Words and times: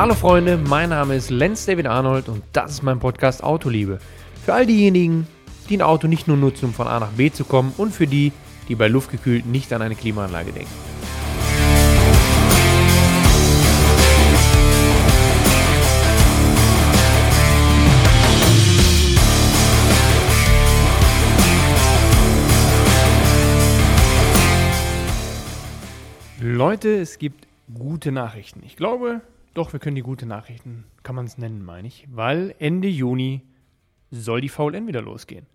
Hallo 0.00 0.14
Freunde, 0.14 0.56
mein 0.56 0.90
Name 0.90 1.16
ist 1.16 1.28
Lenz 1.28 1.66
David 1.66 1.88
Arnold 1.88 2.28
und 2.28 2.44
das 2.52 2.70
ist 2.70 2.82
mein 2.84 3.00
Podcast 3.00 3.42
Autoliebe. 3.42 3.98
Für 4.44 4.54
all 4.54 4.64
diejenigen, 4.64 5.26
die 5.68 5.76
ein 5.76 5.82
Auto 5.82 6.06
nicht 6.06 6.28
nur 6.28 6.36
nutzen, 6.36 6.66
um 6.66 6.72
von 6.72 6.86
A 6.86 7.00
nach 7.00 7.10
B 7.10 7.32
zu 7.32 7.44
kommen 7.44 7.74
und 7.76 7.92
für 7.92 8.06
die, 8.06 8.30
die 8.68 8.76
bei 8.76 8.86
Luftgekühlt 8.86 9.44
nicht 9.44 9.72
an 9.72 9.82
eine 9.82 9.96
Klimaanlage 9.96 10.52
denken. 10.52 10.70
Leute, 26.40 27.00
es 27.00 27.18
gibt 27.18 27.48
gute 27.74 28.12
Nachrichten. 28.12 28.62
Ich 28.64 28.76
glaube, 28.76 29.22
doch, 29.54 29.72
wir 29.72 29.80
können 29.80 29.96
die 29.96 30.02
gute 30.02 30.26
Nachrichten, 30.26 30.84
kann 31.02 31.16
man 31.16 31.26
es 31.26 31.38
nennen, 31.38 31.64
meine 31.64 31.88
ich, 31.88 32.06
weil 32.10 32.54
Ende 32.58 32.88
Juni 32.88 33.42
soll 34.10 34.40
die 34.40 34.48
VLN 34.48 34.86
wieder 34.86 35.02
losgehen. 35.02 35.46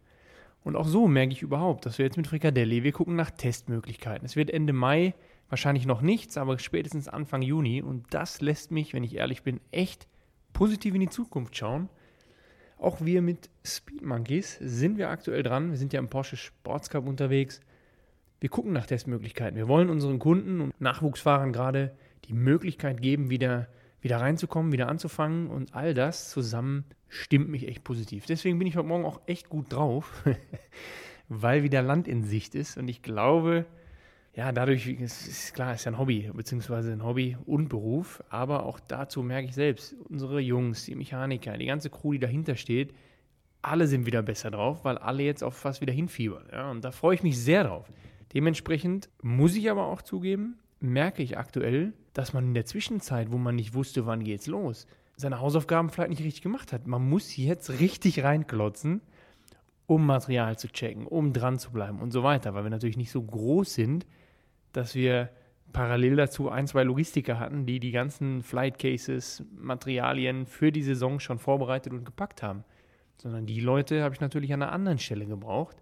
Und 0.63 0.75
auch 0.75 0.87
so 0.87 1.07
merke 1.07 1.33
ich 1.33 1.41
überhaupt, 1.41 1.85
dass 1.85 1.97
wir 1.97 2.05
jetzt 2.05 2.17
mit 2.17 2.27
Frikadelli, 2.27 2.83
wir 2.83 2.91
gucken 2.91 3.15
nach 3.15 3.31
Testmöglichkeiten. 3.31 4.25
Es 4.25 4.35
wird 4.35 4.49
Ende 4.49 4.73
Mai 4.73 5.13
wahrscheinlich 5.49 5.85
noch 5.85 6.01
nichts, 6.01 6.37
aber 6.37 6.57
spätestens 6.57 7.09
Anfang 7.09 7.41
Juni. 7.41 7.81
Und 7.81 8.05
das 8.13 8.39
lässt 8.39 8.71
mich, 8.71 8.93
wenn 8.93 9.03
ich 9.03 9.15
ehrlich 9.15 9.43
bin, 9.43 9.59
echt 9.71 10.07
positiv 10.53 10.93
in 10.93 11.01
die 11.01 11.09
Zukunft 11.09 11.57
schauen. 11.57 11.89
Auch 12.77 13.01
wir 13.01 13.21
mit 13.21 13.49
Speed 13.65 14.03
Monkeys 14.03 14.57
sind 14.61 14.97
wir 14.97 15.09
aktuell 15.09 15.43
dran. 15.43 15.71
Wir 15.71 15.77
sind 15.77 15.91
ja 15.91 15.99
im 15.99 16.09
Porsche 16.09 16.37
Sports 16.37 16.89
Cup 16.89 17.07
unterwegs 17.07 17.59
wir 18.43 18.49
gucken 18.49 18.73
nach 18.73 18.85
Testmöglichkeiten. 18.85 19.55
Wir 19.55 19.69
wollen 19.69 19.89
unseren 19.89 20.19
Kunden 20.19 20.59
und 20.59 20.81
Nachwuchsfahrern 20.81 21.53
gerade 21.53 21.95
die 22.25 22.33
Möglichkeit 22.33 23.01
geben, 23.01 23.29
wieder, 23.29 23.69
wieder 24.03 24.19
reinzukommen, 24.19 24.71
wieder 24.71 24.89
anzufangen 24.89 25.47
und 25.47 25.73
all 25.73 25.93
das 25.93 26.29
zusammen 26.29 26.83
stimmt 27.07 27.49
mich 27.49 27.67
echt 27.67 27.83
positiv. 27.83 28.25
Deswegen 28.25 28.59
bin 28.59 28.67
ich 28.67 28.75
heute 28.75 28.87
Morgen 28.87 29.05
auch 29.05 29.21
echt 29.27 29.49
gut 29.49 29.71
drauf, 29.71 30.23
weil 31.29 31.63
wieder 31.63 31.81
Land 31.81 32.07
in 32.07 32.23
Sicht 32.23 32.53
ist 32.53 32.77
und 32.77 32.89
ich 32.89 33.01
glaube, 33.01 33.65
ja, 34.35 34.51
dadurch 34.51 34.87
ist, 34.87 35.27
ist 35.27 35.53
klar, 35.53 35.73
ist 35.73 35.85
ja 35.85 35.91
ein 35.91 35.97
Hobby, 35.97 36.29
beziehungsweise 36.33 36.91
ein 36.91 37.03
Hobby 37.03 37.37
und 37.45 37.69
Beruf, 37.69 38.21
aber 38.29 38.65
auch 38.65 38.79
dazu 38.79 39.23
merke 39.23 39.47
ich 39.47 39.53
selbst, 39.53 39.95
unsere 40.09 40.39
Jungs, 40.41 40.85
die 40.85 40.95
Mechaniker, 40.95 41.57
die 41.57 41.67
ganze 41.67 41.89
Crew, 41.89 42.13
die 42.13 42.19
dahinter 42.19 42.57
steht, 42.57 42.93
alle 43.61 43.87
sind 43.87 44.05
wieder 44.05 44.21
besser 44.21 44.51
drauf, 44.51 44.83
weil 44.83 44.97
alle 44.97 45.23
jetzt 45.23 45.43
auf 45.43 45.63
was 45.63 45.79
wieder 45.79 45.93
hinfiebern. 45.93 46.47
Ja, 46.51 46.69
und 46.69 46.83
da 46.83 46.91
freue 46.91 47.15
ich 47.15 47.23
mich 47.23 47.39
sehr 47.39 47.63
drauf. 47.63 47.89
Dementsprechend 48.33 49.09
muss 49.21 49.55
ich 49.55 49.71
aber 49.71 49.85
auch 49.85 50.01
zugeben, 50.01 50.57
merke 50.81 51.23
ich 51.23 51.37
aktuell, 51.37 51.93
dass 52.13 52.33
man 52.33 52.45
in 52.45 52.53
der 52.53 52.65
Zwischenzeit, 52.65 53.31
wo 53.31 53.37
man 53.37 53.55
nicht 53.55 53.73
wusste, 53.73 54.05
wann 54.05 54.23
geht's 54.23 54.47
los, 54.47 54.87
seine 55.15 55.39
Hausaufgaben 55.39 55.89
vielleicht 55.89 56.09
nicht 56.11 56.23
richtig 56.23 56.41
gemacht 56.41 56.73
hat. 56.73 56.87
Man 56.87 57.07
muss 57.07 57.35
jetzt 57.37 57.69
richtig 57.79 58.23
reinklotzen, 58.23 59.01
um 59.85 60.05
Material 60.05 60.57
zu 60.57 60.67
checken, 60.69 61.05
um 61.05 61.33
dran 61.33 61.59
zu 61.59 61.71
bleiben 61.71 61.99
und 61.99 62.11
so 62.11 62.23
weiter, 62.23 62.53
weil 62.53 62.63
wir 62.63 62.69
natürlich 62.69 62.97
nicht 62.97 63.11
so 63.11 63.21
groß 63.21 63.73
sind, 63.73 64.05
dass 64.71 64.95
wir 64.95 65.29
parallel 65.71 66.15
dazu 66.15 66.49
ein, 66.49 66.67
zwei 66.67 66.83
Logistiker 66.83 67.39
hatten, 67.39 67.65
die 67.65 67.79
die 67.79 67.91
ganzen 67.91 68.43
Flight 68.43 68.79
Cases, 68.79 69.43
Materialien 69.55 70.45
für 70.45 70.71
die 70.71 70.83
Saison 70.83 71.19
schon 71.19 71.39
vorbereitet 71.39 71.93
und 71.93 72.05
gepackt 72.05 72.43
haben. 72.43 72.63
Sondern 73.17 73.45
die 73.45 73.59
Leute 73.59 74.03
habe 74.03 74.13
ich 74.15 74.21
natürlich 74.21 74.53
an 74.53 74.61
einer 74.61 74.71
anderen 74.71 74.99
Stelle 74.99 75.25
gebraucht 75.25 75.77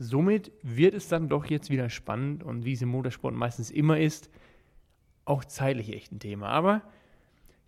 somit 0.00 0.50
wird 0.62 0.94
es 0.94 1.08
dann 1.08 1.28
doch 1.28 1.44
jetzt 1.44 1.68
wieder 1.68 1.90
spannend 1.90 2.42
und 2.42 2.64
wie 2.64 2.72
es 2.72 2.82
im 2.82 2.88
Motorsport 2.88 3.34
meistens 3.34 3.70
immer 3.70 4.00
ist, 4.00 4.30
auch 5.30 5.44
zeitlich 5.44 5.94
echt 5.94 6.12
ein 6.12 6.18
Thema. 6.18 6.48
Aber 6.48 6.82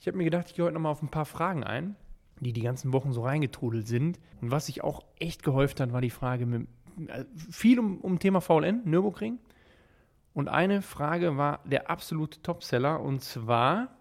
ich 0.01 0.07
habe 0.09 0.19
mir 0.19 0.25
gedacht, 0.25 0.49
ich 0.49 0.55
gehe 0.55 0.65
heute 0.65 0.75
nochmal 0.75 0.93
auf 0.93 1.03
ein 1.03 1.11
paar 1.11 1.25
Fragen 1.25 1.65
ein, 1.65 1.97
die 2.41 2.53
die 2.53 2.63
ganzen 2.63 2.93
Wochen 2.93 3.13
so 3.13 3.23
reingetrudelt 3.23 3.87
sind. 3.87 4.19
Und 4.41 4.51
was 4.51 4.67
sich 4.67 4.83
auch 4.83 5.05
echt 5.19 5.45
gehäuft 5.45 5.81
hat, 5.81 5.93
war 5.93 6.01
die 6.01 6.11
Frage 6.11 6.45
mit, 6.45 6.67
äh, 7.07 7.25
viel 7.51 7.79
um, 7.79 7.99
um 7.99 8.19
Thema 8.19 8.41
VLN, 8.41 8.83
Nürburgring. 8.85 9.39
Und 10.35 10.49
eine 10.49 10.83
Frage 10.83 11.37
war 11.37 11.61
der 11.65 11.89
absolute 11.89 12.43
Topseller 12.43 13.01
und 13.01 13.23
zwar, 13.23 13.97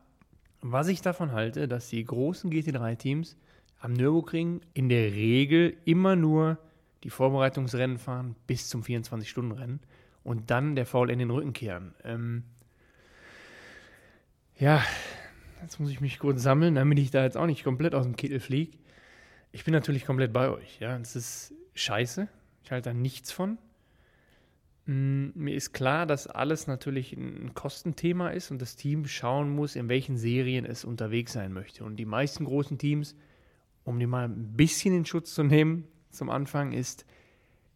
was 0.61 0.87
ich 0.87 1.01
davon 1.01 1.31
halte, 1.31 1.67
dass 1.67 1.89
die 1.89 2.03
großen 2.03 2.49
GT3-Teams 2.49 3.37
am 3.79 3.93
Nürburgring 3.93 4.61
in 4.73 4.89
der 4.89 5.11
Regel 5.11 5.77
immer 5.85 6.15
nur 6.15 6.57
die 7.03 7.09
Vorbereitungsrennen 7.09 7.97
fahren 7.97 8.35
bis 8.47 8.69
zum 8.69 8.81
24-Stunden-Rennen 8.81 9.81
und 10.23 10.49
dann 10.51 10.75
der 10.75 10.85
VLN 10.85 11.19
den 11.19 11.31
Rücken 11.31 11.53
kehren. 11.53 11.93
Ähm, 12.03 12.43
ja, 14.61 14.83
jetzt 15.63 15.79
muss 15.79 15.89
ich 15.89 16.01
mich 16.01 16.19
kurz 16.19 16.43
sammeln, 16.43 16.75
damit 16.75 16.99
ich 16.99 17.09
da 17.09 17.23
jetzt 17.23 17.35
auch 17.35 17.47
nicht 17.47 17.63
komplett 17.63 17.95
aus 17.95 18.05
dem 18.05 18.15
Kittel 18.15 18.39
fliege. 18.39 18.77
Ich 19.51 19.65
bin 19.65 19.73
natürlich 19.73 20.05
komplett 20.05 20.31
bei 20.31 20.49
euch. 20.49 20.79
Ja, 20.79 20.95
es 20.97 21.15
ist 21.15 21.53
scheiße. 21.73 22.27
Ich 22.63 22.71
halte 22.71 22.89
da 22.89 22.93
nichts 22.93 23.31
von. 23.31 23.57
Mm, 24.85 25.29
mir 25.33 25.55
ist 25.55 25.73
klar, 25.73 26.05
dass 26.05 26.27
alles 26.27 26.67
natürlich 26.67 27.13
ein 27.13 27.55
Kostenthema 27.55 28.29
ist 28.29 28.51
und 28.51 28.61
das 28.61 28.75
Team 28.75 29.07
schauen 29.07 29.49
muss, 29.49 29.75
in 29.75 29.89
welchen 29.89 30.15
Serien 30.15 30.65
es 30.65 30.85
unterwegs 30.85 31.33
sein 31.33 31.53
möchte. 31.53 31.83
Und 31.83 31.95
die 31.95 32.05
meisten 32.05 32.45
großen 32.45 32.77
Teams, 32.77 33.15
um 33.83 33.99
die 33.99 34.05
mal 34.05 34.25
ein 34.25 34.53
bisschen 34.55 34.95
in 34.95 35.05
Schutz 35.05 35.33
zu 35.33 35.41
nehmen, 35.41 35.87
zum 36.11 36.29
Anfang 36.29 36.71
ist, 36.71 37.07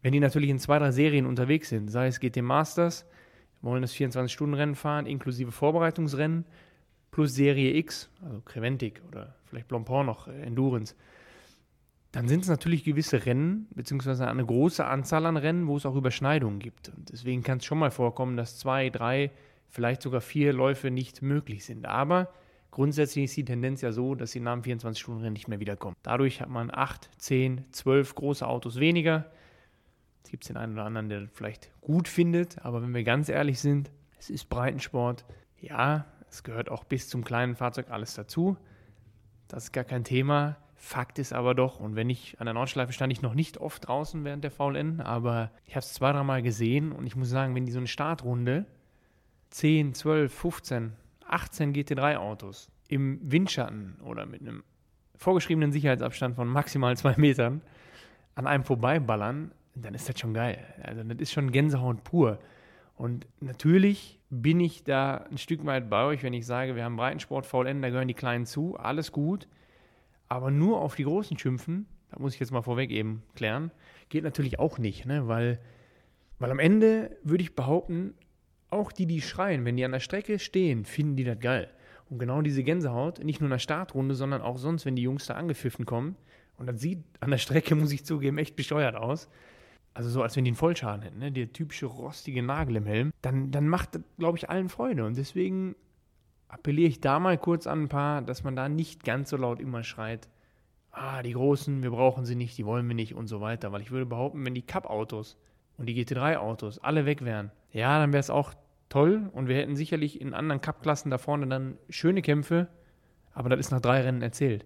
wenn 0.04 0.14
die 0.14 0.20
natürlich 0.20 0.52
in 0.52 0.60
zwei, 0.60 0.78
drei 0.78 0.92
Serien 0.92 1.26
unterwegs 1.26 1.70
sind, 1.70 1.90
sei 1.90 2.06
es 2.06 2.20
GT 2.20 2.44
Masters, 2.44 3.08
wollen 3.64 3.82
das 3.82 3.96
24-Stunden-Rennen 3.96 4.76
fahren, 4.76 5.08
inklusive 5.08 5.52
Vorbereitungsrennen, 5.52 6.46
plus 7.16 7.34
Serie 7.34 7.74
X, 7.78 8.10
also 8.22 8.42
Creventic 8.42 9.02
oder 9.08 9.36
vielleicht 9.46 9.70
Blancpain 9.70 10.06
noch, 10.06 10.28
äh, 10.28 10.42
Endurance, 10.42 10.96
dann 12.12 12.28
sind 12.28 12.42
es 12.42 12.50
natürlich 12.50 12.84
gewisse 12.84 13.26
Rennen, 13.26 13.68
beziehungsweise 13.74 14.28
eine 14.28 14.46
große 14.46 14.86
Anzahl 14.86 15.26
an 15.26 15.38
Rennen, 15.38 15.68
wo 15.68 15.78
es 15.78 15.86
auch 15.86 15.96
Überschneidungen 15.96 16.60
gibt. 16.60 16.90
Und 16.90 17.14
deswegen 17.14 17.42
kann 17.42 17.60
es 17.60 17.66
schon 17.66 17.78
mal 17.78 17.90
vorkommen, 17.90 18.36
dass 18.36 18.60
zwei, 18.60 18.90
drei, 18.90 19.32
vielleicht 19.70 20.02
sogar 20.02 20.20
vier 20.20 20.52
Läufe 20.52 20.92
nicht 20.92 21.22
möglich 21.22 21.64
sind. 21.64 21.86
Aber 21.86 22.34
Grundsätzlich 22.72 23.24
ist 23.24 23.38
die 23.38 23.46
Tendenz 23.46 23.80
ja 23.80 23.94
so, 23.94 24.16
dass 24.16 24.32
sie 24.32 24.42
nach 24.42 24.60
dem 24.60 24.62
24-Stunden-Rennen 24.62 25.32
nicht 25.32 25.48
mehr 25.48 25.62
wiederkommen. 25.62 25.96
Dadurch 26.04 26.42
hat 26.42 26.50
man 26.50 26.70
8, 26.70 27.10
10, 27.20 27.64
12 27.72 28.16
große 28.16 28.46
Autos 28.46 28.82
weniger. 28.82 29.32
Es 30.26 30.30
gibt 30.30 30.50
den 30.50 30.58
einen 30.58 30.74
oder 30.74 30.84
anderen, 30.84 31.08
der 31.08 31.22
das 31.22 31.30
vielleicht 31.32 31.72
gut 31.80 32.10
findet, 32.10 32.66
aber 32.66 32.82
wenn 32.82 32.94
wir 32.94 33.06
ganz 33.06 33.30
ehrlich 33.30 33.62
sind, 33.62 33.92
es 34.20 34.30
ist 34.30 34.50
Breitensport. 34.50 35.24
Ja, 35.62 36.06
es 36.30 36.44
gehört 36.44 36.70
auch 36.70 36.84
bis 36.84 37.10
zum 37.10 37.24
kleinen 37.24 37.56
Fahrzeug 37.56 37.90
alles 37.90 38.14
dazu. 38.16 38.58
Das 39.48 39.66
ist 39.66 39.72
gar 39.72 39.84
kein 39.84 40.04
Thema. 40.04 40.58
Fakt 40.76 41.20
ist 41.20 41.34
aber 41.34 41.56
doch, 41.56 41.80
und 41.80 41.96
wenn 41.96 42.10
ich 42.10 42.40
an 42.40 42.46
der 42.46 42.54
Nordschleife 42.54 42.92
stand 42.92 43.12
ich 43.14 43.22
noch 43.22 43.34
nicht 43.34 43.58
oft 43.58 43.88
draußen 43.88 44.24
während 44.26 44.44
der 44.44 44.52
VLN, 44.52 45.00
aber 45.00 45.52
ich 45.66 45.74
habe 45.74 45.80
es 45.80 45.94
zwei, 45.94 46.12
dreimal 46.12 46.42
gesehen 46.42 46.92
und 46.92 47.08
ich 47.08 47.16
muss 47.16 47.30
sagen, 47.30 47.56
wenn 47.56 47.66
die 47.66 47.72
so 47.72 47.80
eine 47.80 47.88
Startrunde 47.88 48.66
10, 49.52 49.94
12, 49.94 50.34
15 50.34 50.94
18 51.28 51.74
GT3-Autos 51.74 52.70
im 52.88 53.20
Windschatten 53.24 53.96
oder 54.04 54.26
mit 54.26 54.42
einem 54.42 54.64
vorgeschriebenen 55.16 55.72
Sicherheitsabstand 55.72 56.36
von 56.36 56.48
maximal 56.48 56.96
zwei 56.98 57.16
Metern 57.18 57.62
an 58.36 58.48
einem 58.48 58.64
vorbeiballern, 58.64 59.52
dann 59.76 59.94
ist 59.94 60.08
das 60.08 60.20
schon 60.20 60.34
geil. 60.34 60.64
Also 60.84 61.04
das 61.04 61.18
ist 61.20 61.32
schon 61.32 61.52
Gänsehaut 61.52 62.04
pur. 62.04 62.40
Und 62.96 63.28
natürlich 63.40 64.15
bin 64.30 64.60
ich 64.60 64.84
da 64.84 65.26
ein 65.30 65.38
Stück 65.38 65.66
weit 65.66 65.90
bei 65.90 66.04
euch, 66.06 66.24
wenn 66.24 66.34
ich 66.34 66.46
sage, 66.46 66.76
wir 66.76 66.84
haben 66.84 66.98
Breitensport, 66.98 67.46
VLN, 67.46 67.82
da 67.82 67.90
gehören 67.90 68.08
die 68.08 68.14
Kleinen 68.14 68.46
zu, 68.46 68.76
alles 68.78 69.12
gut. 69.12 69.48
Aber 70.28 70.52
nur 70.52 70.82
auf 70.82 70.96
die 70.96 71.04
Großen 71.04 71.38
schimpfen, 71.38 71.86
da 72.12 72.20
muss 72.20 72.34
ich 72.34 72.40
jetzt 72.40 72.52
mal 72.52 72.62
vorweg 72.62 72.90
eben 72.92 73.24
klären, 73.36 73.72
geht 74.10 74.24
natürlich 74.24 74.60
auch 74.60 74.78
nicht, 74.78 75.06
ne? 75.06 75.28
weil, 75.28 75.60
weil 76.40 76.52
am 76.52 76.60
Ende 76.60 77.16
würde 77.24 77.44
ich 77.44 77.56
behaupten, 77.56 78.16
auch 78.70 78.92
die, 78.92 79.06
die 79.06 79.22
schreien, 79.22 79.64
wenn 79.64 79.78
die 79.78 79.86
an 79.86 79.92
der 79.92 80.00
Strecke 80.00 80.40
stehen, 80.40 80.86
finden 80.86 81.16
die 81.16 81.24
das 81.24 81.40
geil. 81.40 81.70
Und 82.10 82.20
genau 82.20 82.42
diese 82.42 82.64
Gänsehaut, 82.64 83.24
nicht 83.24 83.40
nur 83.40 83.48
in 83.48 83.52
der 83.52 83.60
Startrunde, 83.60 84.16
sondern 84.16 84.42
auch 84.42 84.58
sonst, 84.58 84.86
wenn 84.86 84.96
die 84.96 85.02
Jungs 85.04 85.28
da 85.28 85.36
angepfiffen 85.36 85.86
kommen. 85.86 86.16
Und 86.58 86.68
das 86.68 86.80
sieht 86.80 87.04
an 87.20 87.32
der 87.32 87.38
Strecke, 87.38 87.76
muss 87.76 87.92
ich 87.92 88.06
zugeben, 88.06 88.38
echt 88.38 88.56
besteuert 88.56 88.96
aus. 88.96 89.30
Also 89.96 90.10
so, 90.10 90.22
als 90.22 90.36
wenn 90.36 90.44
die 90.44 90.50
einen 90.50 90.58
Vollschaden 90.58 91.02
hätten, 91.04 91.20
ne? 91.20 91.32
der 91.32 91.54
typische 91.54 91.86
rostige 91.86 92.44
Nagel 92.44 92.76
im 92.76 92.86
Helm. 92.86 93.14
Dann, 93.22 93.52
dann 93.52 93.68
macht 93.68 93.96
das, 93.96 94.02
glaube 94.18 94.38
ich, 94.38 94.50
allen 94.50 94.68
Freude. 94.68 95.06
Und 95.06 95.16
deswegen 95.16 95.74
appelliere 96.50 96.90
ich 96.90 97.00
da 97.00 97.18
mal 97.18 97.38
kurz 97.38 97.66
an 97.66 97.84
ein 97.84 97.90
paar, 97.90 98.22
dass 98.22 98.44
man 98.44 98.58
da 98.58 98.68
nicht 98.68 99.06
ganz 99.06 99.30
so 99.30 99.38
laut 99.38 99.62
immer 99.62 99.84
schreit, 99.84 100.28
ah, 100.92 101.24
die 101.24 101.32
Großen, 101.32 101.82
wir 101.82 101.92
brauchen 101.92 102.26
sie 102.26 102.36
nicht, 102.36 102.58
die 102.58 102.66
wollen 102.66 102.86
wir 102.90 102.94
nicht 102.94 103.16
und 103.16 103.28
so 103.28 103.40
weiter. 103.40 103.72
Weil 103.72 103.82
ich 103.82 103.92
würde 103.92 104.06
behaupten, 104.06 104.46
wenn 104.46 104.54
die 104.54 104.62
Cup-Autos 104.62 105.38
und 105.78 105.88
die 105.88 106.06
GT3-Autos 106.06 106.80
alle 106.80 107.06
weg 107.06 107.24
wären, 107.24 107.52
ja, 107.72 107.98
dann 107.98 108.12
wäre 108.12 108.20
es 108.20 108.30
auch 108.30 108.54
toll 108.90 109.30
und 109.32 109.48
wir 109.48 109.56
hätten 109.56 109.78
sicherlich 109.78 110.20
in 110.20 110.34
anderen 110.34 110.60
Cup-Klassen 110.60 111.10
da 111.10 111.18
vorne 111.18 111.48
dann 111.48 111.78
schöne 111.90 112.22
Kämpfe, 112.22 112.68
aber 113.34 113.48
das 113.48 113.60
ist 113.60 113.72
nach 113.72 113.82
drei 113.82 114.02
Rennen 114.02 114.22
erzählt. 114.22 114.66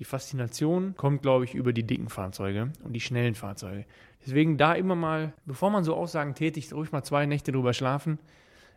Die 0.00 0.04
Faszination 0.04 0.96
kommt, 0.96 1.22
glaube 1.22 1.44
ich, 1.44 1.54
über 1.54 1.72
die 1.72 1.86
dicken 1.86 2.08
Fahrzeuge 2.08 2.72
und 2.82 2.94
die 2.94 3.00
schnellen 3.00 3.34
Fahrzeuge. 3.34 3.84
Deswegen 4.24 4.56
da 4.56 4.72
immer 4.72 4.96
mal, 4.96 5.34
bevor 5.44 5.70
man 5.70 5.84
so 5.84 5.94
Aussagen 5.94 6.34
tätigt, 6.34 6.72
ruhig 6.72 6.90
mal 6.90 7.02
zwei 7.02 7.26
Nächte 7.26 7.52
drüber 7.52 7.74
schlafen. 7.74 8.18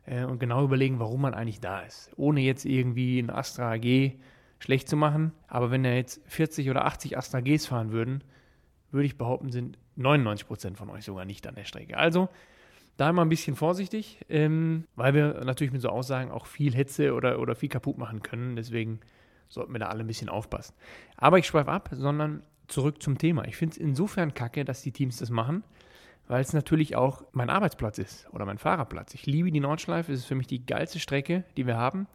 äh, 0.06 0.26
und 0.26 0.40
genau 0.40 0.66
überlegen, 0.66 1.00
warum 1.00 1.22
man 1.22 1.34
eigentlich 1.34 1.62
da 1.62 1.80
ist. 1.80 2.12
Ohne 2.18 2.42
jetzt 2.42 2.66
irgendwie 2.66 3.20
ein 3.20 3.30
Astra 3.30 3.72
AG 3.74 4.12
schlecht 4.60 4.90
zu 4.90 4.98
machen. 4.98 5.32
Aber 5.48 5.72
wenn 5.72 5.86
er 5.86 5.96
jetzt 5.96 6.22
40 6.28 6.70
oder 6.70 6.86
80 6.86 7.18
Astra 7.18 7.40
Gs 7.40 7.68
fahren 7.68 7.92
würden, 7.94 8.22
würde 8.92 9.06
ich 9.06 9.18
behaupten, 9.18 9.52
sind 9.52 9.78
99 9.96 10.48
Prozent 10.48 10.78
von 10.78 10.90
euch 10.90 11.06
sogar 11.06 11.24
nicht 11.26 11.48
an 11.48 11.56
der 11.56 11.64
Strecke. 11.64 11.98
Also 11.98 12.28
da 12.98 13.10
immer 13.10 13.24
ein 13.24 13.30
bisschen 13.30 13.56
vorsichtig, 13.56 14.20
ähm, 14.28 14.84
weil 14.96 15.14
wir 15.14 15.42
natürlich 15.46 15.74
mit 15.74 15.82
so 15.82 15.90
Aussagen 15.90 16.32
auch 16.32 16.46
viel 16.46 16.76
Hetze 16.76 17.14
oder, 17.14 17.40
oder 17.40 17.56
viel 17.56 17.70
kaputt 17.70 17.98
machen 17.98 18.22
können. 18.22 18.56
Deswegen 18.58 19.00
sollten 19.50 19.74
wir 19.74 19.80
da 19.80 19.88
alle 19.88 20.04
ein 20.04 20.08
bisschen 20.08 20.30
aufpassen. 20.30 20.74
Aber 21.18 21.38
ich 21.40 21.46
schweife 21.46 21.72
ab, 21.72 21.90
sondern 21.92 22.44
zurück 22.68 23.02
zum 23.02 23.18
Thema. 23.18 23.46
Ich 23.46 23.56
finde 23.56 23.74
es 23.74 23.78
insofern 23.78 24.34
kacke, 24.34 24.66
dass 24.66 24.82
die 24.82 24.92
Teams 24.92 25.18
das 25.18 25.30
machen, 25.30 25.64
weil 26.28 26.42
es 26.42 26.54
natürlich 26.54 26.96
auch 26.96 27.24
mein 27.32 27.50
Arbeitsplatz 27.50 27.98
ist 27.98 28.28
oder 28.32 28.46
mein 28.46 28.58
Fahrerplatz. 28.58 29.14
Ich 29.14 29.26
liebe 29.26 29.52
die 29.52 29.60
Nordschleife, 29.60 30.12
es 30.12 30.20
ist 30.20 30.26
für 30.26 30.36
mich 30.36 30.48
die 30.48 30.66
geilste 30.66 31.00
Strecke, 31.00 31.44
die 31.58 31.68
wir 31.68 31.78
haben. 31.78 32.08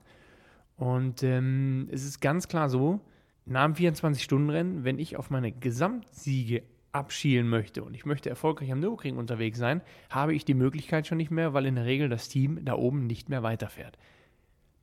Und 0.77 1.23
ähm, 1.23 1.89
es 1.91 2.05
ist 2.05 2.21
ganz 2.21 2.49
klar 2.49 2.69
so, 2.69 3.01
nach 3.45 3.65
dem 3.65 3.75
24-Stunden-Rennen, 3.75 4.85
wenn 4.85 4.99
ich 4.99 5.17
auf 5.17 5.31
meine 5.31 5.53
Gesamtsiege 5.53 6.63
abschielen 6.93 7.49
möchte 7.49 7.83
und 7.83 7.95
ich 7.95 8.07
möchte 8.07 8.31
erfolgreich 8.31 8.73
am 8.73 8.81
Nürburgring 8.81 9.17
unterwegs 9.17 9.59
sein, 9.59 9.83
habe 10.11 10.35
ich 10.35 10.45
die 10.45 10.55
Möglichkeit 10.55 11.07
schon 11.07 11.19
nicht 11.19 11.31
mehr, 11.31 11.53
weil 11.55 11.67
in 11.67 11.75
der 11.75 11.85
Regel 11.85 12.09
das 12.09 12.29
Team 12.29 12.65
da 12.65 12.75
oben 12.75 13.07
nicht 13.07 13.29
mehr 13.29 13.43
weiterfährt. 13.43 13.99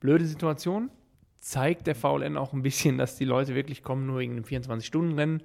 Blöde 0.00 0.26
Situation, 0.26 0.90
zeigt 1.40 1.86
der 1.86 1.94
VLN 1.94 2.36
auch 2.36 2.52
ein 2.52 2.62
bisschen, 2.62 2.98
dass 2.98 3.16
die 3.16 3.24
Leute 3.24 3.54
wirklich 3.54 3.82
kommen 3.82 4.06
nur 4.06 4.18
wegen 4.18 4.32
einem 4.32 4.44
24-Stunden-Rennen. 4.44 5.42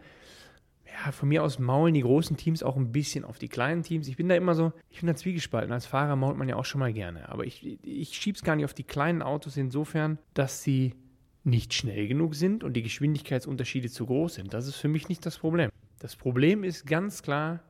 Ja, 0.85 1.11
von 1.11 1.29
mir 1.29 1.43
aus 1.43 1.57
maulen 1.57 1.93
die 1.93 2.01
großen 2.01 2.35
Teams 2.35 2.63
auch 2.63 2.75
ein 2.75 2.91
bisschen 2.91 3.23
auf 3.23 3.39
die 3.39 3.47
kleinen 3.47 3.83
Teams. 3.83 4.07
Ich 4.07 4.17
bin 4.17 4.27
da 4.27 4.35
immer 4.35 4.55
so, 4.55 4.73
ich 4.89 4.99
bin 4.99 5.07
da 5.07 5.15
zwiegespalten. 5.15 5.71
Als 5.71 5.85
Fahrer 5.85 6.15
mault 6.15 6.37
man 6.37 6.49
ja 6.49 6.57
auch 6.57 6.65
schon 6.65 6.79
mal 6.79 6.91
gerne. 6.91 7.29
Aber 7.29 7.45
ich, 7.45 7.79
ich 7.83 8.13
schiebe 8.15 8.35
es 8.35 8.43
gar 8.43 8.55
nicht 8.55 8.65
auf 8.65 8.73
die 8.73 8.83
kleinen 8.83 9.21
Autos 9.21 9.55
insofern, 9.55 10.17
dass 10.33 10.63
sie 10.63 10.95
nicht 11.43 11.73
schnell 11.73 12.07
genug 12.07 12.35
sind 12.35 12.63
und 12.63 12.73
die 12.73 12.83
Geschwindigkeitsunterschiede 12.83 13.89
zu 13.89 14.05
groß 14.05 14.35
sind. 14.35 14.53
Das 14.53 14.67
ist 14.67 14.75
für 14.75 14.89
mich 14.89 15.09
nicht 15.09 15.25
das 15.25 15.37
Problem. 15.37 15.71
Das 15.99 16.15
Problem 16.15 16.63
ist 16.63 16.85
ganz 16.85 17.23
klar, 17.23 17.61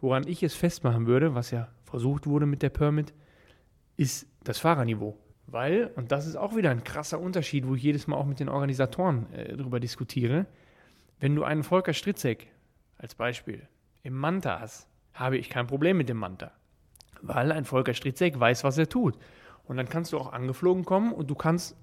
woran 0.00 0.26
ich 0.26 0.42
es 0.42 0.54
festmachen 0.54 1.06
würde, 1.06 1.34
was 1.34 1.50
ja 1.50 1.68
versucht 1.84 2.26
wurde 2.26 2.46
mit 2.46 2.62
der 2.62 2.70
Permit, 2.70 3.14
ist 3.96 4.26
das 4.42 4.58
Fahrerniveau. 4.58 5.16
Weil, 5.46 5.90
und 5.96 6.10
das 6.10 6.26
ist 6.26 6.36
auch 6.36 6.56
wieder 6.56 6.70
ein 6.70 6.84
krasser 6.84 7.20
Unterschied, 7.20 7.66
wo 7.66 7.74
ich 7.74 7.82
jedes 7.82 8.06
Mal 8.06 8.16
auch 8.16 8.26
mit 8.26 8.40
den 8.40 8.48
Organisatoren 8.48 9.32
äh, 9.32 9.56
darüber 9.56 9.78
diskutiere, 9.78 10.46
wenn 11.20 11.34
du 11.34 11.44
einen 11.44 11.62
Volker 11.62 11.92
Stritzek 11.92 12.48
als 12.98 13.14
Beispiel 13.14 13.68
im 14.02 14.14
Manta 14.14 14.60
hast, 14.60 14.88
habe 15.12 15.36
ich 15.36 15.50
kein 15.50 15.66
Problem 15.66 15.96
mit 15.96 16.08
dem 16.08 16.16
Manta. 16.16 16.52
Weil 17.22 17.52
ein 17.52 17.64
Volker 17.64 17.94
Stritzek 17.94 18.38
weiß, 18.38 18.64
was 18.64 18.78
er 18.78 18.88
tut. 18.88 19.18
Und 19.64 19.76
dann 19.76 19.88
kannst 19.88 20.12
du 20.12 20.18
auch 20.18 20.32
angeflogen 20.32 20.84
kommen 20.84 21.12
und 21.12 21.30
du 21.30 21.34
kannst 21.34 21.76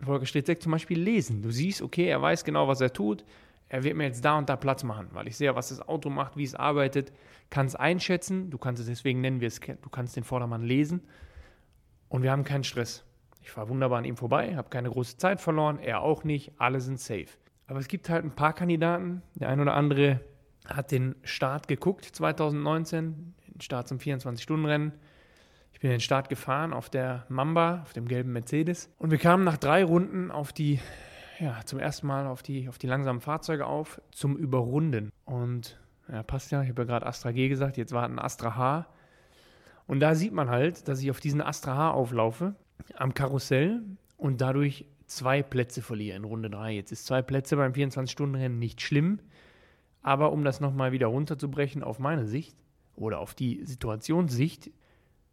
Volker 0.00 0.26
Stritzek 0.26 0.62
zum 0.62 0.72
Beispiel 0.72 1.00
lesen. 1.00 1.42
Du 1.42 1.50
siehst, 1.50 1.82
okay, 1.82 2.06
er 2.06 2.20
weiß 2.20 2.44
genau, 2.44 2.68
was 2.68 2.80
er 2.80 2.92
tut, 2.92 3.24
er 3.68 3.82
wird 3.82 3.96
mir 3.96 4.04
jetzt 4.04 4.24
da 4.24 4.38
und 4.38 4.48
da 4.48 4.56
Platz 4.56 4.84
machen, 4.84 5.08
weil 5.12 5.26
ich 5.26 5.36
sehe, 5.36 5.54
was 5.56 5.70
das 5.70 5.80
Auto 5.88 6.10
macht, 6.10 6.36
wie 6.36 6.44
es 6.44 6.54
arbeitet, 6.54 7.12
kann 7.50 7.66
es 7.66 7.74
einschätzen, 7.74 8.50
du 8.50 8.58
kannst 8.58 8.80
es 8.80 8.86
deswegen 8.86 9.20
nennen, 9.20 9.40
wie 9.40 9.46
es, 9.46 9.58
du 9.58 9.90
kannst 9.90 10.14
den 10.14 10.22
Vordermann 10.22 10.62
lesen 10.62 11.02
und 12.08 12.22
wir 12.22 12.30
haben 12.30 12.44
keinen 12.44 12.64
Stress. 12.64 13.04
Ich 13.42 13.50
fahre 13.50 13.68
wunderbar 13.68 13.98
an 13.98 14.04
ihm 14.04 14.16
vorbei, 14.16 14.56
habe 14.56 14.68
keine 14.70 14.90
große 14.90 15.18
Zeit 15.18 15.40
verloren, 15.40 15.78
er 15.78 16.00
auch 16.00 16.24
nicht, 16.24 16.52
alle 16.58 16.80
sind 16.80 16.98
safe. 16.98 17.28
Aber 17.68 17.78
es 17.78 17.88
gibt 17.88 18.08
halt 18.08 18.24
ein 18.24 18.34
paar 18.34 18.52
Kandidaten, 18.52 19.22
der 19.34 19.48
ein 19.48 19.60
oder 19.60 19.74
andere 19.74 20.20
hat 20.66 20.90
den 20.90 21.14
Start 21.22 21.68
geguckt 21.68 22.04
2019, 22.04 23.34
den 23.54 23.60
Start 23.60 23.88
zum 23.88 23.98
24-Stunden-Rennen. 23.98 24.92
Ich 25.72 25.80
bin 25.80 25.90
den 25.90 26.00
Start 26.00 26.28
gefahren 26.28 26.72
auf 26.72 26.90
der 26.90 27.26
Mamba, 27.28 27.82
auf 27.82 27.92
dem 27.92 28.08
gelben 28.08 28.32
Mercedes. 28.32 28.90
Und 28.98 29.10
wir 29.10 29.18
kamen 29.18 29.44
nach 29.44 29.58
drei 29.58 29.84
Runden 29.84 30.30
auf 30.30 30.52
die 30.52 30.80
ja, 31.38 31.60
zum 31.64 31.78
ersten 31.78 32.06
Mal 32.06 32.26
auf 32.26 32.42
die, 32.42 32.68
auf 32.68 32.78
die 32.78 32.86
langsamen 32.86 33.20
Fahrzeuge 33.20 33.66
auf 33.66 34.00
zum 34.10 34.36
Überrunden. 34.36 35.12
Und 35.24 35.78
ja, 36.10 36.22
passt 36.22 36.50
ja, 36.50 36.62
ich 36.62 36.70
habe 36.70 36.82
ja 36.82 36.86
gerade 36.86 37.06
Astra 37.06 37.32
G 37.32 37.48
gesagt, 37.48 37.76
jetzt 37.76 37.92
warten 37.92 38.18
Astra 38.18 38.56
H. 38.56 38.86
Und 39.86 40.00
da 40.00 40.14
sieht 40.14 40.32
man 40.32 40.50
halt, 40.50 40.88
dass 40.88 41.00
ich 41.00 41.10
auf 41.10 41.20
diesen 41.20 41.40
Astra 41.40 41.76
H 41.76 41.90
auflaufe 41.92 42.54
am 42.96 43.14
Karussell 43.14 43.82
und 44.16 44.40
dadurch 44.40 44.86
zwei 45.06 45.42
Plätze 45.42 45.82
verliere 45.82 46.16
in 46.16 46.24
Runde 46.24 46.50
3. 46.50 46.72
Jetzt 46.72 46.92
ist 46.92 47.06
zwei 47.06 47.22
Plätze 47.22 47.56
beim 47.56 47.72
24-Stunden-Rennen 47.72 48.58
nicht 48.58 48.80
schlimm, 48.80 49.20
aber 50.02 50.32
um 50.32 50.44
das 50.44 50.60
nochmal 50.60 50.92
wieder 50.92 51.06
runterzubrechen 51.06 51.82
auf 51.82 51.98
meine 51.98 52.26
Sicht 52.26 52.56
oder 52.96 53.20
auf 53.20 53.34
die 53.34 53.64
Situationssicht, 53.64 54.70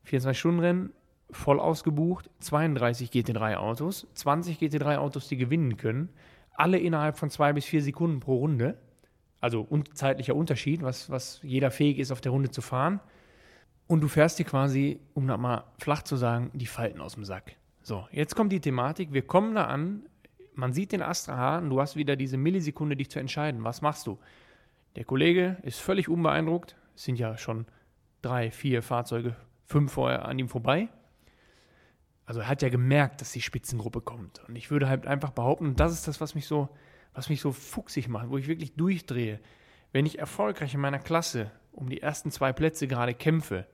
24-Stunden-Rennen 0.07 0.93
voll 1.31 1.59
ausgebucht, 1.59 2.29
32 2.39 3.09
GT3-Autos, 3.09 4.07
20 4.13 4.59
GT3-Autos, 4.59 5.27
die 5.27 5.37
gewinnen 5.37 5.77
können, 5.77 6.09
alle 6.53 6.77
innerhalb 6.77 7.17
von 7.17 7.29
zwei 7.29 7.53
bis 7.53 7.65
vier 7.65 7.81
Sekunden 7.81 8.19
pro 8.19 8.37
Runde. 8.37 8.77
Also 9.41 9.65
un 9.69 9.83
zeitlicher 9.93 10.35
Unterschied, 10.35 10.83
was, 10.83 11.09
was 11.09 11.39
jeder 11.41 11.71
fähig 11.71 11.99
ist, 11.99 12.11
auf 12.11 12.21
der 12.21 12.31
Runde 12.31 12.51
zu 12.51 12.61
fahren. 12.61 12.99
Und 13.87 14.01
du 14.01 14.07
fährst 14.07 14.39
dir 14.39 14.45
quasi, 14.45 14.99
um 15.13 15.27
das 15.27 15.37
mal 15.37 15.65
flach 15.77 16.03
zu 16.03 16.15
sagen, 16.15 16.51
die 16.53 16.65
Falten 16.65 17.01
aus 17.01 17.15
dem 17.15 17.25
Sack. 17.25 17.55
So, 17.81 18.07
jetzt 18.11 18.35
kommt 18.35 18.51
die 18.51 18.61
Thematik, 18.61 19.11
wir 19.11 19.23
kommen 19.23 19.55
da 19.55 19.65
an, 19.65 20.03
man 20.53 20.71
sieht 20.71 20.91
den 20.91 21.01
Astra 21.01 21.35
Hahn, 21.35 21.69
du 21.69 21.81
hast 21.81 21.95
wieder 21.95 22.15
diese 22.15 22.37
Millisekunde, 22.37 22.95
dich 22.95 23.09
zu 23.09 23.19
entscheiden. 23.19 23.63
Was 23.63 23.81
machst 23.81 24.07
du? 24.07 24.19
Der 24.95 25.03
Kollege 25.03 25.57
ist 25.63 25.79
völlig 25.79 26.07
unbeeindruckt, 26.07 26.75
es 26.95 27.03
sind 27.03 27.19
ja 27.19 27.37
schon 27.37 27.65
drei, 28.21 28.51
vier 28.51 28.81
Fahrzeuge, 28.81 29.35
fünf 29.65 29.91
vorher 29.91 30.25
an 30.25 30.39
ihm 30.39 30.47
vorbei 30.47 30.89
also 32.25 32.39
er 32.41 32.47
hat 32.47 32.61
ja 32.61 32.69
gemerkt, 32.69 33.21
dass 33.21 33.31
die 33.31 33.41
Spitzengruppe 33.41 34.01
kommt. 34.01 34.41
Und 34.47 34.55
ich 34.55 34.71
würde 34.71 34.87
halt 34.87 35.07
einfach 35.07 35.31
behaupten, 35.31 35.67
und 35.67 35.79
das 35.79 35.93
ist 35.93 36.07
das, 36.07 36.21
was 36.21 36.35
mich 36.35 36.47
so, 36.47 36.69
was 37.13 37.29
mich 37.29 37.41
so 37.41 37.51
fuchsig 37.51 38.07
macht, 38.07 38.29
wo 38.29 38.37
ich 38.37 38.47
wirklich 38.47 38.75
durchdrehe. 38.75 39.39
Wenn 39.91 40.05
ich 40.05 40.19
erfolgreich 40.19 40.73
in 40.73 40.79
meiner 40.79 40.99
Klasse 40.99 41.51
um 41.71 41.89
die 41.89 42.01
ersten 42.01 42.31
zwei 42.31 42.53
Plätze 42.53 42.87
gerade 42.87 43.13
kämpfe, 43.13 43.67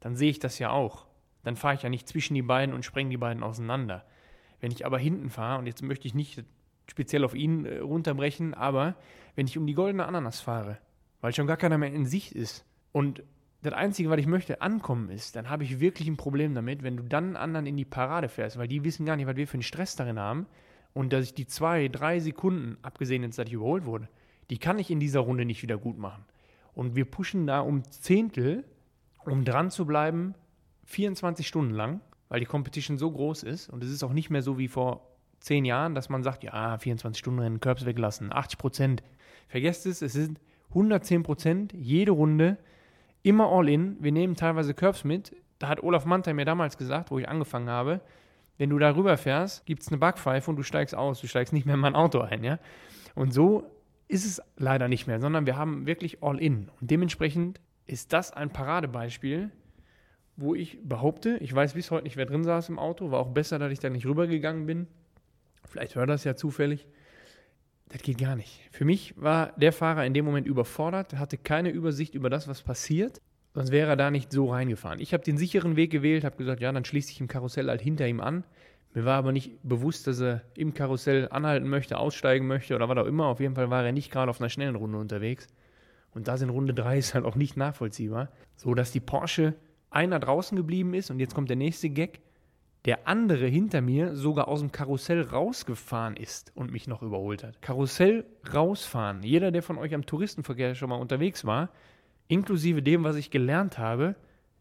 dann 0.00 0.16
sehe 0.16 0.30
ich 0.30 0.38
das 0.38 0.58
ja 0.58 0.70
auch. 0.70 1.06
Dann 1.44 1.56
fahre 1.56 1.74
ich 1.74 1.82
ja 1.82 1.88
nicht 1.88 2.08
zwischen 2.08 2.34
die 2.34 2.42
beiden 2.42 2.74
und 2.74 2.84
spreng 2.84 3.10
die 3.10 3.16
beiden 3.16 3.42
auseinander. 3.42 4.04
Wenn 4.60 4.72
ich 4.72 4.84
aber 4.84 4.98
hinten 4.98 5.30
fahre, 5.30 5.58
und 5.58 5.66
jetzt 5.66 5.82
möchte 5.82 6.08
ich 6.08 6.14
nicht 6.14 6.44
speziell 6.88 7.24
auf 7.24 7.34
ihn 7.34 7.64
äh, 7.64 7.78
runterbrechen, 7.78 8.54
aber 8.54 8.96
wenn 9.36 9.46
ich 9.46 9.58
um 9.58 9.66
die 9.66 9.74
goldene 9.74 10.06
Ananas 10.06 10.40
fahre, 10.40 10.78
weil 11.20 11.34
schon 11.34 11.46
gar 11.46 11.56
keiner 11.56 11.78
mehr 11.78 11.92
in 11.92 12.06
Sicht 12.06 12.32
ist 12.32 12.64
und 12.92 13.22
das 13.62 13.72
Einzige, 13.72 14.08
was 14.08 14.20
ich 14.20 14.26
möchte, 14.26 14.62
ankommen 14.62 15.10
ist, 15.10 15.34
dann 15.34 15.50
habe 15.50 15.64
ich 15.64 15.80
wirklich 15.80 16.08
ein 16.08 16.16
Problem 16.16 16.54
damit, 16.54 16.82
wenn 16.82 16.96
du 16.96 17.02
dann 17.02 17.36
anderen 17.36 17.66
in 17.66 17.76
die 17.76 17.84
Parade 17.84 18.28
fährst, 18.28 18.56
weil 18.56 18.68
die 18.68 18.84
wissen 18.84 19.04
gar 19.04 19.16
nicht, 19.16 19.26
was 19.26 19.36
wir 19.36 19.48
für 19.48 19.54
einen 19.54 19.62
Stress 19.62 19.96
darin 19.96 20.18
haben. 20.18 20.46
Und 20.94 21.12
dass 21.12 21.24
ich 21.24 21.34
die 21.34 21.46
zwei, 21.46 21.88
drei 21.88 22.18
Sekunden, 22.20 22.78
abgesehen 22.82 23.22
jetzt, 23.22 23.38
dass 23.38 23.46
ich 23.46 23.54
überholt 23.54 23.84
wurde, 23.84 24.08
die 24.50 24.58
kann 24.58 24.78
ich 24.78 24.90
in 24.90 25.00
dieser 25.00 25.20
Runde 25.20 25.44
nicht 25.44 25.62
wieder 25.62 25.76
gut 25.76 25.98
machen. 25.98 26.24
Und 26.74 26.94
wir 26.94 27.04
pushen 27.04 27.46
da 27.46 27.60
um 27.60 27.82
Zehntel, 27.90 28.64
um 29.24 29.44
dran 29.44 29.70
zu 29.70 29.86
bleiben, 29.86 30.34
24 30.84 31.46
Stunden 31.46 31.74
lang, 31.74 32.00
weil 32.28 32.40
die 32.40 32.46
Competition 32.46 32.98
so 32.98 33.10
groß 33.10 33.42
ist. 33.42 33.68
Und 33.68 33.84
es 33.84 33.90
ist 33.90 34.02
auch 34.02 34.12
nicht 34.12 34.30
mehr 34.30 34.42
so 34.42 34.58
wie 34.58 34.68
vor 34.68 35.08
zehn 35.40 35.64
Jahren, 35.64 35.94
dass 35.94 36.08
man 36.08 36.22
sagt, 36.22 36.44
ja, 36.44 36.78
24 36.78 37.18
Stunden 37.18 37.40
Rennen, 37.40 37.60
Curbs 37.60 37.84
weglassen, 37.84 38.32
80 38.32 38.58
Prozent. 38.58 39.02
Vergesst 39.48 39.86
es, 39.86 40.02
es 40.02 40.12
sind 40.12 40.40
110 40.70 41.22
Prozent 41.22 41.72
jede 41.72 42.12
Runde 42.12 42.58
immer 43.22 43.50
all 43.50 43.68
in. 43.68 43.96
Wir 44.00 44.12
nehmen 44.12 44.34
teilweise 44.34 44.74
Curbs 44.74 45.04
mit. 45.04 45.34
Da 45.58 45.68
hat 45.68 45.82
Olaf 45.82 46.04
Mantei 46.04 46.34
mir 46.34 46.44
damals 46.44 46.76
gesagt, 46.76 47.10
wo 47.10 47.18
ich 47.18 47.28
angefangen 47.28 47.68
habe, 47.68 48.00
wenn 48.58 48.70
du 48.70 48.78
da 48.78 48.94
rüber 48.94 49.16
fährst, 49.16 49.66
gibt 49.66 49.82
es 49.82 49.88
eine 49.88 49.98
Backpfeife 49.98 50.50
und 50.50 50.56
du 50.56 50.62
steigst 50.62 50.94
aus. 50.94 51.20
Du 51.20 51.28
steigst 51.28 51.52
nicht 51.52 51.64
mehr 51.64 51.76
in 51.76 51.80
mein 51.80 51.94
Auto 51.94 52.20
ein, 52.20 52.42
ja. 52.42 52.58
Und 53.14 53.32
so 53.32 53.64
ist 54.08 54.24
es 54.24 54.42
leider 54.56 54.88
nicht 54.88 55.06
mehr, 55.06 55.20
sondern 55.20 55.46
wir 55.46 55.56
haben 55.56 55.86
wirklich 55.86 56.22
all 56.22 56.40
in. 56.40 56.70
Und 56.80 56.90
dementsprechend 56.90 57.60
ist 57.88 58.12
das 58.12 58.32
ein 58.32 58.50
Paradebeispiel, 58.50 59.50
wo 60.36 60.54
ich 60.54 60.78
behaupte, 60.84 61.38
ich 61.40 61.52
weiß 61.52 61.74
bis 61.74 61.90
heute 61.90 62.04
nicht, 62.04 62.16
wer 62.16 62.26
drin 62.26 62.44
saß 62.44 62.68
im 62.68 62.78
Auto, 62.78 63.10
war 63.10 63.18
auch 63.18 63.30
besser, 63.30 63.58
dass 63.58 63.72
ich 63.72 63.80
da 63.80 63.90
nicht 63.90 64.06
rübergegangen 64.06 64.66
bin. 64.66 64.86
Vielleicht 65.64 65.96
hört 65.96 66.08
das 66.08 66.22
ja 66.22 66.36
zufällig. 66.36 66.86
Das 67.88 68.02
geht 68.02 68.18
gar 68.18 68.36
nicht. 68.36 68.60
Für 68.70 68.84
mich 68.84 69.14
war 69.16 69.52
der 69.56 69.72
Fahrer 69.72 70.04
in 70.04 70.14
dem 70.14 70.24
Moment 70.24 70.46
überfordert, 70.46 71.14
hatte 71.14 71.38
keine 71.38 71.70
Übersicht 71.70 72.14
über 72.14 72.30
das, 72.30 72.46
was 72.46 72.62
passiert. 72.62 73.20
Sonst 73.54 73.72
wäre 73.72 73.88
er 73.88 73.96
da 73.96 74.10
nicht 74.10 74.30
so 74.30 74.50
reingefahren. 74.50 75.00
Ich 75.00 75.14
habe 75.14 75.24
den 75.24 75.38
sicheren 75.38 75.74
Weg 75.74 75.90
gewählt, 75.90 76.22
habe 76.22 76.36
gesagt, 76.36 76.60
ja, 76.60 76.70
dann 76.70 76.84
schließe 76.84 77.10
ich 77.10 77.20
im 77.20 77.28
Karussell 77.28 77.68
halt 77.68 77.80
hinter 77.80 78.06
ihm 78.06 78.20
an. 78.20 78.44
Mir 78.94 79.04
war 79.04 79.16
aber 79.16 79.32
nicht 79.32 79.58
bewusst, 79.62 80.06
dass 80.06 80.20
er 80.20 80.42
im 80.54 80.74
Karussell 80.74 81.28
anhalten 81.30 81.68
möchte, 81.68 81.98
aussteigen 81.98 82.46
möchte 82.46 82.76
oder 82.76 82.88
was 82.88 82.98
auch 82.98 83.06
immer. 83.06 83.26
Auf 83.26 83.40
jeden 83.40 83.54
Fall 83.54 83.70
war 83.70 83.84
er 83.84 83.92
nicht 83.92 84.12
gerade 84.12 84.30
auf 84.30 84.40
einer 84.40 84.50
schnellen 84.50 84.76
Runde 84.76 84.98
unterwegs. 84.98 85.48
Und 86.14 86.28
das 86.28 86.42
in 86.42 86.48
Runde 86.48 86.74
3 86.74 86.98
ist 86.98 87.14
halt 87.14 87.24
auch 87.24 87.36
nicht 87.36 87.56
nachvollziehbar. 87.56 88.28
So 88.56 88.74
dass 88.74 88.92
die 88.92 89.00
Porsche 89.00 89.54
einer 89.90 90.18
draußen 90.18 90.56
geblieben 90.56 90.94
ist 90.94 91.10
und 91.10 91.20
jetzt 91.20 91.34
kommt 91.34 91.48
der 91.48 91.56
nächste 91.56 91.90
Gag 91.90 92.20
der 92.84 93.08
andere 93.08 93.46
hinter 93.46 93.80
mir 93.80 94.14
sogar 94.14 94.48
aus 94.48 94.60
dem 94.60 94.72
Karussell 94.72 95.22
rausgefahren 95.22 96.16
ist 96.16 96.52
und 96.54 96.72
mich 96.72 96.86
noch 96.86 97.02
überholt 97.02 97.42
hat. 97.42 97.60
Karussell 97.60 98.24
rausfahren. 98.54 99.22
Jeder, 99.22 99.50
der 99.50 99.62
von 99.62 99.78
euch 99.78 99.94
am 99.94 100.06
Touristenverkehr 100.06 100.74
schon 100.74 100.88
mal 100.88 100.96
unterwegs 100.96 101.44
war, 101.44 101.70
inklusive 102.28 102.82
dem, 102.82 103.04
was 103.04 103.16
ich 103.16 103.30
gelernt 103.30 103.78
habe, 103.78 104.14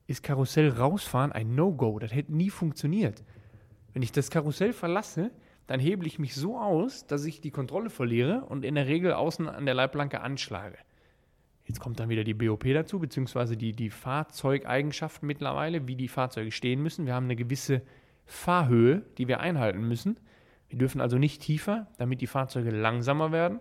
ist 0.08 0.24
Karussell 0.24 0.70
rausfahren 0.70 1.32
ein 1.32 1.54
No-Go. 1.54 2.00
Das 2.00 2.13
hätte 2.13 2.34
nie 2.34 2.50
funktioniert. 2.50 3.24
Wenn 3.94 4.01
ich 4.01 4.12
das 4.12 4.32
Karussell 4.32 4.74
verlasse, 4.74 5.32
dann 5.68 5.80
hebel 5.80 6.08
ich 6.08 6.18
mich 6.18 6.34
so 6.34 6.58
aus, 6.58 7.06
dass 7.08 7.25
ich 7.25 7.42
die 7.42 7.51
Kontrolle 7.51 7.89
verliere 7.89 8.46
und 8.46 8.66
in 8.66 8.75
der 8.75 8.88
Regel 8.88 9.13
außen 9.13 9.48
an 9.48 9.66
der 9.66 9.75
Leitplanke 9.75 10.22
anschlage. 10.22 10.77
Jetzt 11.68 11.82
kommt 11.82 12.00
dann 12.00 12.08
wieder 12.08 12.24
die 12.24 12.34
BOP 12.34 12.64
dazu, 12.74 12.98
beziehungsweise 12.98 13.58
die, 13.58 13.74
die 13.74 13.90
Fahrzeugeigenschaften 13.90 15.28
mittlerweile, 15.28 15.88
wie 15.88 15.96
die 15.96 16.08
Fahrzeuge 16.08 16.52
stehen 16.52 16.82
müssen. 16.82 17.06
Wir 17.06 17.14
haben 17.14 17.26
eine 17.26 17.36
gewisse 17.36 17.82
Fahrhöhe, 18.26 19.04
die 19.18 19.28
wir 19.28 19.42
einhalten 19.42 19.86
müssen. 19.86 20.18
Wir 20.70 20.78
dürfen 20.80 21.02
also 21.02 21.18
nicht 21.18 21.42
tiefer, 21.42 21.88
damit 21.98 22.22
die 22.22 22.28
Fahrzeuge 22.28 22.72
langsamer 22.72 23.32
werden, 23.34 23.60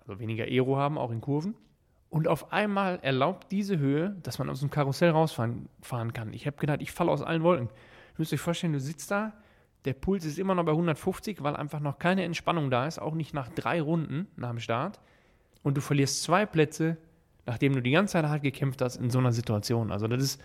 also 0.00 0.18
weniger 0.18 0.44
Aero 0.44 0.76
haben, 0.76 0.96
auch 0.96 1.10
in 1.10 1.20
Kurven. 1.20 1.54
Und 2.08 2.28
auf 2.28 2.52
einmal 2.52 2.98
erlaubt 3.02 3.50
diese 3.50 3.78
Höhe, 3.78 4.16
dass 4.22 4.38
man 4.38 4.48
aus 4.48 4.60
dem 4.60 4.70
Karussell 4.70 5.10
rausfahren 5.10 5.68
fahren 5.82 6.12
kann. 6.12 6.32
Ich 6.32 6.46
habe 6.46 6.56
gedacht, 6.56 6.80
ich 6.80 6.92
falle 6.92 7.10
aus 7.10 7.22
allen 7.22 7.42
Wolken. 7.42 7.66
Ihr 7.68 8.18
müsst 8.18 8.32
euch 8.32 8.40
vorstellen, 8.40 8.72
du 8.72 8.80
sitzt 8.80 9.10
da, 9.10 9.32
der 9.84 9.92
Puls 9.92 10.24
ist 10.24 10.38
immer 10.38 10.54
noch 10.54 10.64
bei 10.64 10.72
150, 10.72 11.42
weil 11.42 11.56
einfach 11.56 11.80
noch 11.80 11.98
keine 11.98 12.24
Entspannung 12.24 12.70
da 12.70 12.86
ist, 12.86 12.98
auch 12.98 13.14
nicht 13.14 13.34
nach 13.34 13.48
drei 13.48 13.82
Runden 13.82 14.28
nach 14.36 14.50
dem 14.50 14.60
Start. 14.60 15.00
Und 15.62 15.76
du 15.76 15.80
verlierst 15.80 16.22
zwei 16.22 16.46
Plätze, 16.46 16.96
nachdem 17.46 17.74
du 17.74 17.82
die 17.82 17.90
ganze 17.90 18.12
Zeit 18.12 18.24
hart 18.24 18.42
gekämpft 18.42 18.80
hast 18.80 18.96
in 18.96 19.10
so 19.10 19.18
einer 19.18 19.32
Situation. 19.32 19.92
Also 19.92 20.08
das 20.08 20.22
ist, 20.22 20.42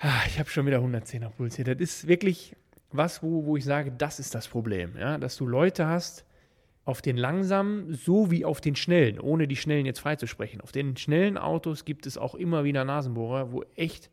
ah, 0.00 0.22
ich 0.26 0.38
habe 0.38 0.48
schon 0.48 0.66
wieder 0.66 0.78
110er 0.78 1.30
Puls 1.30 1.56
hier. 1.56 1.64
Das 1.64 1.76
ist 1.78 2.08
wirklich 2.08 2.56
was, 2.90 3.22
wo, 3.22 3.44
wo 3.44 3.56
ich 3.56 3.64
sage, 3.64 3.92
das 3.96 4.18
ist 4.18 4.34
das 4.34 4.48
Problem. 4.48 4.96
Ja? 4.98 5.18
Dass 5.18 5.36
du 5.36 5.46
Leute 5.46 5.86
hast, 5.86 6.24
auf 6.84 7.02
den 7.02 7.18
langsamen 7.18 7.92
sowie 7.92 8.46
auf 8.46 8.62
den 8.62 8.74
schnellen, 8.74 9.20
ohne 9.20 9.46
die 9.46 9.56
schnellen 9.56 9.84
jetzt 9.84 10.00
freizusprechen. 10.00 10.62
Auf 10.62 10.72
den 10.72 10.96
schnellen 10.96 11.36
Autos 11.36 11.84
gibt 11.84 12.06
es 12.06 12.16
auch 12.16 12.34
immer 12.34 12.64
wieder 12.64 12.82
Nasenbohrer, 12.86 13.52
wo 13.52 13.62
echt 13.76 14.10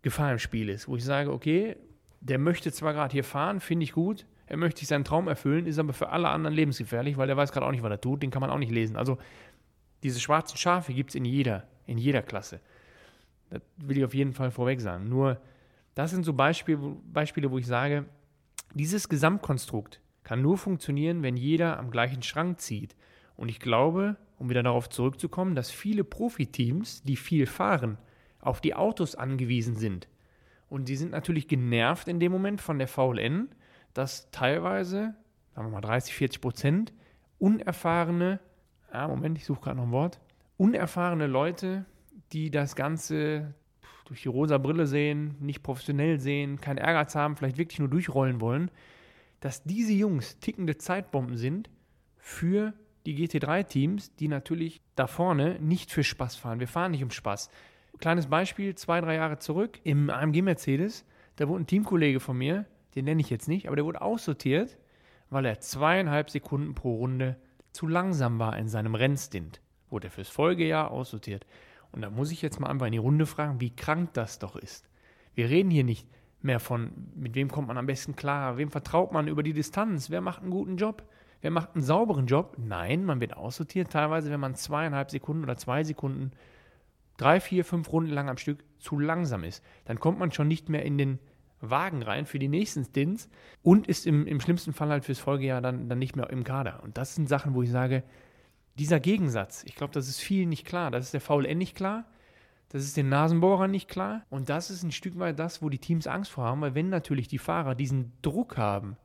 Gefahr 0.00 0.32
im 0.32 0.38
Spiel 0.38 0.70
ist, 0.70 0.88
wo 0.88 0.96
ich 0.96 1.04
sage, 1.04 1.30
okay, 1.30 1.76
der 2.20 2.38
möchte 2.38 2.72
zwar 2.72 2.94
gerade 2.94 3.12
hier 3.12 3.22
fahren, 3.22 3.60
finde 3.60 3.84
ich 3.84 3.92
gut, 3.92 4.24
er 4.46 4.56
möchte 4.56 4.80
sich 4.80 4.88
seinen 4.88 5.04
Traum 5.04 5.28
erfüllen, 5.28 5.66
ist 5.66 5.78
aber 5.78 5.92
für 5.92 6.08
alle 6.08 6.28
anderen 6.28 6.54
lebensgefährlich, 6.54 7.18
weil 7.18 7.26
der 7.26 7.36
weiß 7.36 7.52
gerade 7.52 7.66
auch 7.66 7.70
nicht, 7.70 7.82
was 7.82 7.90
er 7.90 8.00
tut, 8.00 8.22
den 8.22 8.30
kann 8.30 8.40
man 8.40 8.48
auch 8.48 8.58
nicht 8.58 8.72
lesen. 8.72 8.96
Also 8.96 9.18
diese 10.06 10.20
schwarzen 10.20 10.56
Schafe 10.56 10.94
gibt 10.94 11.10
es 11.10 11.14
in 11.16 11.24
jeder, 11.24 11.66
in 11.84 11.98
jeder 11.98 12.22
Klasse. 12.22 12.60
Das 13.50 13.60
will 13.76 13.98
ich 13.98 14.04
auf 14.04 14.14
jeden 14.14 14.34
Fall 14.34 14.52
vorweg 14.52 14.80
sagen. 14.80 15.08
Nur, 15.08 15.40
das 15.96 16.12
sind 16.12 16.24
so 16.24 16.32
Beispiele, 16.32 16.78
Beispiele 17.12 17.50
wo 17.50 17.58
ich 17.58 17.66
sage, 17.66 18.04
dieses 18.72 19.08
Gesamtkonstrukt, 19.08 20.00
kann 20.22 20.42
nur 20.42 20.58
funktionieren, 20.58 21.24
wenn 21.24 21.36
jeder 21.36 21.78
am 21.80 21.90
gleichen 21.90 22.22
Schrank 22.22 22.60
zieht. 22.60 22.94
Und 23.36 23.48
ich 23.48 23.58
glaube, 23.58 24.16
um 24.38 24.48
wieder 24.48 24.62
darauf 24.62 24.88
zurückzukommen, 24.88 25.56
dass 25.56 25.72
viele 25.72 26.04
Profiteams, 26.04 27.02
die 27.02 27.16
viel 27.16 27.46
fahren, 27.46 27.98
auf 28.38 28.60
die 28.60 28.74
Autos 28.74 29.16
angewiesen 29.16 29.74
sind. 29.74 30.06
Und 30.68 30.88
die 30.88 30.96
sind 30.96 31.10
natürlich 31.10 31.48
genervt 31.48 32.06
in 32.06 32.20
dem 32.20 32.30
Moment 32.30 32.60
von 32.60 32.78
der 32.78 32.86
VLN, 32.86 33.48
dass 33.92 34.30
teilweise, 34.30 35.16
sagen 35.54 35.66
wir 35.66 35.72
mal 35.72 35.80
30, 35.80 36.14
40 36.14 36.40
Prozent, 36.40 36.92
unerfahrene, 37.38 38.38
ah, 38.96 39.08
Moment, 39.08 39.38
ich 39.38 39.44
suche 39.44 39.60
gerade 39.60 39.76
noch 39.76 39.84
ein 39.84 39.92
Wort, 39.92 40.20
unerfahrene 40.56 41.26
Leute, 41.26 41.84
die 42.32 42.50
das 42.50 42.76
Ganze 42.76 43.54
durch 44.06 44.22
die 44.22 44.28
rosa 44.28 44.58
Brille 44.58 44.86
sehen, 44.86 45.36
nicht 45.40 45.62
professionell 45.62 46.18
sehen, 46.18 46.60
keinen 46.60 46.78
Ehrgeiz 46.78 47.14
haben, 47.14 47.36
vielleicht 47.36 47.58
wirklich 47.58 47.78
nur 47.78 47.88
durchrollen 47.88 48.40
wollen, 48.40 48.70
dass 49.40 49.64
diese 49.64 49.92
Jungs 49.92 50.38
tickende 50.38 50.78
Zeitbomben 50.78 51.36
sind 51.36 51.68
für 52.18 52.72
die 53.04 53.16
GT3-Teams, 53.16 54.14
die 54.16 54.28
natürlich 54.28 54.80
da 54.94 55.06
vorne 55.06 55.58
nicht 55.60 55.92
für 55.92 56.02
Spaß 56.02 56.36
fahren. 56.36 56.60
Wir 56.60 56.68
fahren 56.68 56.92
nicht 56.92 57.02
um 57.02 57.10
Spaß. 57.10 57.50
Kleines 57.98 58.26
Beispiel, 58.26 58.74
zwei, 58.74 59.00
drei 59.00 59.14
Jahre 59.14 59.38
zurück 59.38 59.80
im 59.84 60.10
AMG 60.10 60.42
Mercedes, 60.42 61.04
da 61.36 61.48
wurde 61.48 61.64
ein 61.64 61.66
Teamkollege 61.66 62.20
von 62.20 62.36
mir, 62.36 62.66
den 62.94 63.04
nenne 63.04 63.20
ich 63.20 63.30
jetzt 63.30 63.48
nicht, 63.48 63.66
aber 63.66 63.76
der 63.76 63.84
wurde 63.84 64.00
aussortiert, 64.00 64.78
weil 65.30 65.44
er 65.44 65.60
zweieinhalb 65.60 66.30
Sekunden 66.30 66.74
pro 66.74 66.96
Runde 66.96 67.36
zu 67.76 67.86
langsam 67.86 68.38
war 68.38 68.56
in 68.56 68.68
seinem 68.68 68.94
Rennstint. 68.94 69.60
Wurde 69.90 70.08
er 70.08 70.10
fürs 70.10 70.28
Folgejahr 70.28 70.90
aussortiert. 70.90 71.46
Und 71.92 72.02
da 72.02 72.10
muss 72.10 72.32
ich 72.32 72.42
jetzt 72.42 72.58
mal 72.58 72.68
einfach 72.68 72.86
in 72.86 72.92
die 72.92 72.98
Runde 72.98 73.26
fragen, 73.26 73.60
wie 73.60 73.74
krank 73.74 74.12
das 74.14 74.38
doch 74.38 74.56
ist. 74.56 74.88
Wir 75.34 75.48
reden 75.48 75.70
hier 75.70 75.84
nicht 75.84 76.08
mehr 76.42 76.58
von, 76.58 76.90
mit 77.14 77.34
wem 77.34 77.50
kommt 77.50 77.68
man 77.68 77.78
am 77.78 77.86
besten 77.86 78.16
klar, 78.16 78.56
wem 78.56 78.70
vertraut 78.70 79.12
man 79.12 79.28
über 79.28 79.42
die 79.42 79.52
Distanz, 79.52 80.10
wer 80.10 80.20
macht 80.20 80.42
einen 80.42 80.50
guten 80.50 80.76
Job, 80.76 81.04
wer 81.42 81.50
macht 81.50 81.74
einen 81.74 81.84
sauberen 81.84 82.26
Job. 82.26 82.56
Nein, 82.58 83.04
man 83.04 83.20
wird 83.20 83.36
aussortiert, 83.36 83.90
teilweise, 83.90 84.30
wenn 84.30 84.40
man 84.40 84.54
zweieinhalb 84.54 85.10
Sekunden 85.10 85.44
oder 85.44 85.56
zwei 85.56 85.84
Sekunden, 85.84 86.32
drei, 87.16 87.40
vier, 87.40 87.64
fünf 87.64 87.92
Runden 87.92 88.12
lang 88.12 88.28
am 88.28 88.38
Stück 88.38 88.64
zu 88.78 88.98
langsam 88.98 89.44
ist. 89.44 89.62
Dann 89.84 90.00
kommt 90.00 90.18
man 90.18 90.32
schon 90.32 90.48
nicht 90.48 90.68
mehr 90.68 90.84
in 90.84 90.98
den 90.98 91.18
Wagen 91.70 92.02
rein 92.02 92.26
für 92.26 92.38
die 92.38 92.48
nächsten 92.48 92.84
Stints 92.84 93.28
und 93.62 93.86
ist 93.86 94.06
im, 94.06 94.26
im 94.26 94.40
schlimmsten 94.40 94.72
Fall 94.72 94.88
halt 94.88 95.04
fürs 95.04 95.18
Folgejahr 95.18 95.60
dann, 95.60 95.88
dann 95.88 95.98
nicht 95.98 96.16
mehr 96.16 96.30
im 96.30 96.44
Kader. 96.44 96.82
Und 96.82 96.98
das 96.98 97.14
sind 97.14 97.28
Sachen, 97.28 97.54
wo 97.54 97.62
ich 97.62 97.70
sage, 97.70 98.02
dieser 98.78 99.00
Gegensatz, 99.00 99.64
ich 99.64 99.74
glaube, 99.74 99.94
das 99.94 100.08
ist 100.08 100.20
vielen 100.20 100.48
nicht 100.48 100.66
klar. 100.66 100.90
Das 100.90 101.06
ist 101.06 101.14
der 101.14 101.20
VLN 101.20 101.58
nicht 101.58 101.76
klar. 101.76 102.04
Das 102.68 102.84
ist 102.84 102.96
den 102.96 103.08
Nasenbohrern 103.08 103.70
nicht 103.70 103.88
klar. 103.88 104.24
Und 104.28 104.48
das 104.48 104.70
ist 104.70 104.82
ein 104.82 104.92
Stück 104.92 105.18
weit 105.18 105.38
das, 105.38 105.62
wo 105.62 105.68
die 105.68 105.78
Teams 105.78 106.06
Angst 106.06 106.30
vor 106.30 106.44
haben, 106.44 106.60
weil 106.60 106.74
wenn 106.74 106.88
natürlich 106.88 107.28
die 107.28 107.38
Fahrer 107.38 107.74
diesen 107.74 108.12
Druck 108.22 108.56
haben 108.56 108.96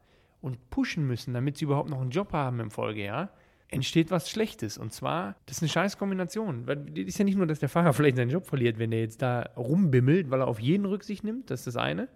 und 0.42 0.70
pushen 0.70 1.06
müssen, 1.06 1.34
damit 1.34 1.58
sie 1.58 1.66
überhaupt 1.66 1.90
noch 1.90 2.02
einen 2.02 2.10
Job 2.10 2.34
haben 2.34 2.60
im 2.60 2.72
Folgejahr, 2.72 3.30
entsteht 3.72 4.12
was 4.12 4.30
Schlechtes. 4.30 4.78
Und 4.78 4.92
zwar, 4.92 5.36
das 5.46 5.58
ist 5.58 5.64
eine 5.64 5.70
scheiß 5.70 5.98
Kombination. 5.98 6.68
Weil 6.68 6.98
ist 6.98 7.18
ja 7.18 7.26
nicht 7.26 7.38
nur, 7.38 7.48
dass 7.48 7.60
der 7.60 7.70
Fahrer 7.70 7.94
vielleicht 7.94 8.18
seinen 8.18 8.30
Job 8.30 8.46
verliert, 8.46 8.78
wenn 8.78 8.92
er 8.92 9.00
jetzt 9.00 9.22
da 9.22 9.50
rumbimmelt, 9.56 10.30
weil 10.30 10.42
er 10.42 10.48
auf 10.48 10.60
jeden 10.60 10.86
Rücksicht 10.86 11.24
nimmt, 11.24 11.50
das 11.50 11.62
ist 11.62 11.68
das 11.68 11.78
eine, 11.78 12.10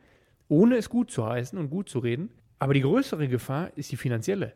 ohne 0.47 0.77
es 0.77 0.89
gut 0.89 1.11
zu 1.11 1.25
heißen 1.25 1.57
und 1.57 1.69
gut 1.69 1.89
zu 1.89 1.99
reden. 1.99 2.29
Aber 2.59 2.73
die 2.73 2.81
größere 2.81 3.27
Gefahr 3.27 3.71
ist 3.75 3.91
die 3.91 3.97
finanzielle. 3.97 4.53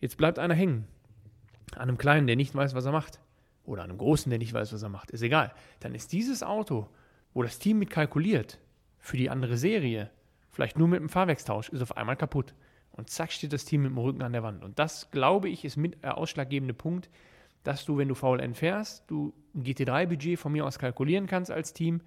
Jetzt 0.00 0.16
bleibt 0.16 0.38
einer 0.38 0.54
hängen. 0.54 0.86
An 1.74 1.88
einem 1.88 1.98
Kleinen, 1.98 2.26
der 2.26 2.36
nicht 2.36 2.54
weiß, 2.54 2.74
was 2.74 2.86
er 2.86 2.92
macht 2.92 3.20
oder 3.64 3.82
einem 3.82 3.98
Großen, 3.98 4.30
der 4.30 4.38
nicht 4.38 4.54
weiß, 4.54 4.72
was 4.72 4.82
er 4.82 4.88
macht, 4.88 5.10
ist 5.10 5.22
egal. 5.22 5.52
Dann 5.80 5.94
ist 5.94 6.12
dieses 6.12 6.42
Auto, 6.42 6.88
wo 7.34 7.42
das 7.42 7.58
Team 7.58 7.78
mit 7.78 7.90
kalkuliert, 7.90 8.58
für 8.98 9.16
die 9.16 9.30
andere 9.30 9.56
Serie, 9.56 10.10
vielleicht 10.50 10.78
nur 10.78 10.88
mit 10.88 11.00
einem 11.00 11.08
Fahrwerkstausch, 11.08 11.68
ist 11.68 11.82
auf 11.82 11.96
einmal 11.96 12.16
kaputt. 12.16 12.54
Und 12.90 13.10
zack 13.10 13.30
steht 13.30 13.52
das 13.52 13.64
Team 13.64 13.82
mit 13.82 13.92
dem 13.92 13.98
Rücken 13.98 14.22
an 14.22 14.32
der 14.32 14.42
Wand. 14.42 14.64
Und 14.64 14.78
das, 14.78 15.10
glaube 15.10 15.48
ich, 15.48 15.64
ist 15.64 15.76
mit 15.76 16.02
der 16.02 16.18
ausschlaggebende 16.18 16.74
Punkt, 16.74 17.08
dass 17.62 17.84
du, 17.84 17.96
wenn 17.96 18.08
du 18.08 18.14
VLN 18.14 18.54
fährst, 18.54 19.04
du 19.08 19.34
ein 19.54 19.62
GT3-Budget 19.62 20.38
von 20.38 20.52
mir 20.52 20.66
aus 20.66 20.78
kalkulieren 20.78 21.26
kannst 21.26 21.50
als 21.50 21.72
Team. 21.72 22.00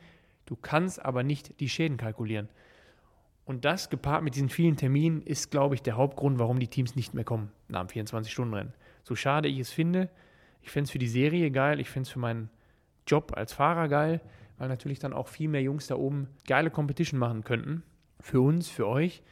Du 0.46 0.56
kannst 0.56 1.04
aber 1.04 1.24
nicht 1.24 1.60
die 1.60 1.70
Schäden 1.70 1.98
kalkulieren. 1.98 2.50
Und 3.46 3.66
das 3.66 3.90
gepaart 3.90 4.24
mit 4.24 4.36
diesen 4.36 4.50
vielen 4.50 4.78
Terminen 4.78 5.22
ist, 5.24 5.52
glaube 5.52 5.76
ich, 5.76 5.82
der 5.82 5.98
Hauptgrund, 5.98 6.40
warum 6.40 6.60
die 6.60 6.68
Teams 6.68 6.96
nicht 6.96 7.14
mehr 7.14 7.24
kommen 7.24 7.52
nach 7.68 7.86
dem 7.86 8.06
24-Stunden-Rennen. 8.06 8.74
So 9.04 9.16
schade 9.16 9.48
ich 9.48 9.60
es 9.60 9.72
finde, 9.72 10.10
ich 10.62 10.70
fände 10.70 10.86
es 10.86 10.92
für 10.92 11.00
die 11.00 11.08
Serie 11.08 11.52
geil, 11.52 11.80
ich 11.80 11.90
fände 11.90 12.08
es 12.08 12.12
für 12.12 12.20
meinen 12.20 12.50
Job 13.08 13.34
als 13.36 13.54
Fahrer 13.54 13.88
geil, 13.88 14.22
weil 14.58 14.70
natürlich 14.70 15.00
dann 15.00 15.14
auch 15.14 15.28
viel 15.28 15.50
mehr 15.50 15.62
Jungs 15.62 15.88
da 15.88 15.96
oben 15.96 16.28
geile 16.46 16.70
Competition 16.70 17.20
machen 17.20 17.44
könnten. 17.44 17.84
Für 18.20 18.42
uns, 18.42 18.70
für 18.70 18.88
euch. 18.88 19.24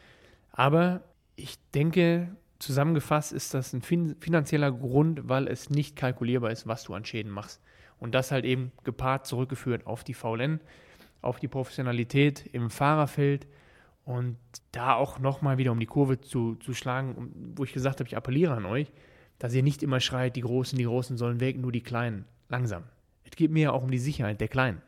Aber 0.51 1.01
ich 1.35 1.57
denke, 1.75 2.35
zusammengefasst 2.57 3.31
ist 3.31 3.53
das 3.53 3.73
ein 3.73 3.81
fin 3.83 4.15
finanzieller 4.19 4.71
Grund, 4.71 5.29
weil 5.29 5.47
es 5.47 5.69
nicht 5.69 5.95
kalkulierbar 5.95 6.51
ist, 6.51 6.67
was 6.67 6.83
du 6.83 6.95
an 6.95 7.05
Schäden 7.05 7.31
machst. 7.31 7.61
Und 7.99 8.15
das 8.15 8.31
halt 8.31 8.45
eben 8.45 8.71
gepaart 8.83 9.27
zurückgeführt 9.27 9.85
auf 9.85 10.03
die 10.03 10.13
VLN, 10.15 10.61
auf 11.21 11.39
die 11.39 11.47
Professionalität 11.47 12.47
im 12.51 12.69
Fahrerfeld 12.69 13.45
und 14.09 14.37
da 14.71 14.95
auch 14.95 15.19
nochmal 15.19 15.59
wieder 15.59 15.71
um 15.71 15.79
die 15.79 15.85
Kurve 15.85 16.19
zu, 16.19 16.55
zu 16.55 16.73
schlagen, 16.73 17.31
wo 17.55 17.63
ich 17.63 17.73
gesagt 17.73 17.99
habe, 17.99 18.07
ich 18.07 18.17
appelliere 18.17 18.55
an 18.55 18.65
euch, 18.65 18.91
dass 19.37 19.53
ihr 19.53 19.61
nicht 19.61 19.83
immer 19.83 19.99
schreit, 19.99 20.35
die 20.35 20.41
Großen, 20.41 20.75
die 20.79 20.85
Großen 20.85 21.15
sollen 21.15 21.39
weg, 21.39 21.59
nur 21.59 21.71
die 21.71 21.83
Kleinen. 21.83 22.25
Langsam. 22.47 22.85
Es 23.23 23.35
geht 23.35 23.51
mir 23.51 23.65
ja 23.65 23.71
auch 23.71 23.83
um 23.83 23.91
die 23.91 23.99
Sicherheit 23.99 24.41
der 24.41 24.47
Kleinen. 24.47 24.81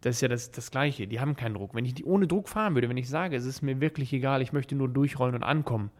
Das 0.00 0.16
ist 0.16 0.22
ja 0.22 0.28
das, 0.28 0.50
das 0.50 0.70
Gleiche. 0.70 1.06
Die 1.06 1.20
haben 1.20 1.36
keinen 1.36 1.56
Druck. 1.56 1.74
Wenn 1.74 1.84
ich 1.84 1.92
die 1.92 2.06
ohne 2.06 2.26
Druck 2.26 2.48
fahren 2.48 2.74
würde, 2.74 2.88
wenn 2.88 2.96
ich 2.96 3.10
sage, 3.10 3.36
es 3.36 3.44
ist 3.44 3.60
mir 3.60 3.82
wirklich 3.82 4.14
egal, 4.14 4.40
ich 4.40 4.54
möchte 4.54 4.74
nur 4.74 4.88
durchrollen 4.88 5.34
und 5.34 5.42
ankommen, 5.42 5.90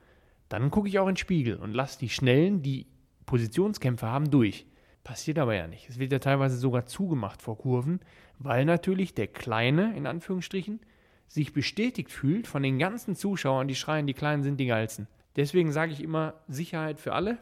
dann 0.49 0.71
gucke 0.71 0.89
ich 0.89 0.99
auch 0.99 1.07
in 1.07 1.17
den 1.17 1.19
Spiegel 1.19 1.57
und 1.57 1.75
lasse 1.75 1.99
die 1.99 2.09
Schnellen, 2.09 2.63
die 2.63 2.87
Positionskämpfe 3.27 4.07
haben, 4.07 4.31
durch. 4.31 4.65
Passiert 5.05 5.39
aber 5.39 5.55
ja 5.55 5.67
nicht. 5.67 5.91
Es 5.91 5.99
wird 5.99 6.13
ja 6.13 6.19
teilweise 6.19 6.57
sogar 6.57 6.87
zugemacht 6.87 7.43
vor 7.43 7.59
Kurven, 7.59 8.01
weil 8.39 8.65
natürlich 8.65 9.13
der 9.13 9.27
Kleine, 9.27 9.95
in 9.95 10.07
Anführungsstrichen, 10.07 10.81
sich 11.29 11.53
bestätigt 11.53 12.11
fühlt 12.11 12.47
von 12.47 12.63
den 12.63 12.79
ganzen 12.79 13.15
Zuschauern, 13.15 13.69
die 13.69 13.75
schreien, 13.75 14.07
die 14.07 14.15
Kleinen 14.15 14.43
sind 14.43 14.59
die 14.59 14.67
geilsten. 14.67 15.07
Deswegen 15.37 15.71
sage 15.71 15.93
ich 15.93 16.03
immer 16.03 16.35
Sicherheit 16.49 16.99
für 16.99 17.13
alle. 17.13 17.39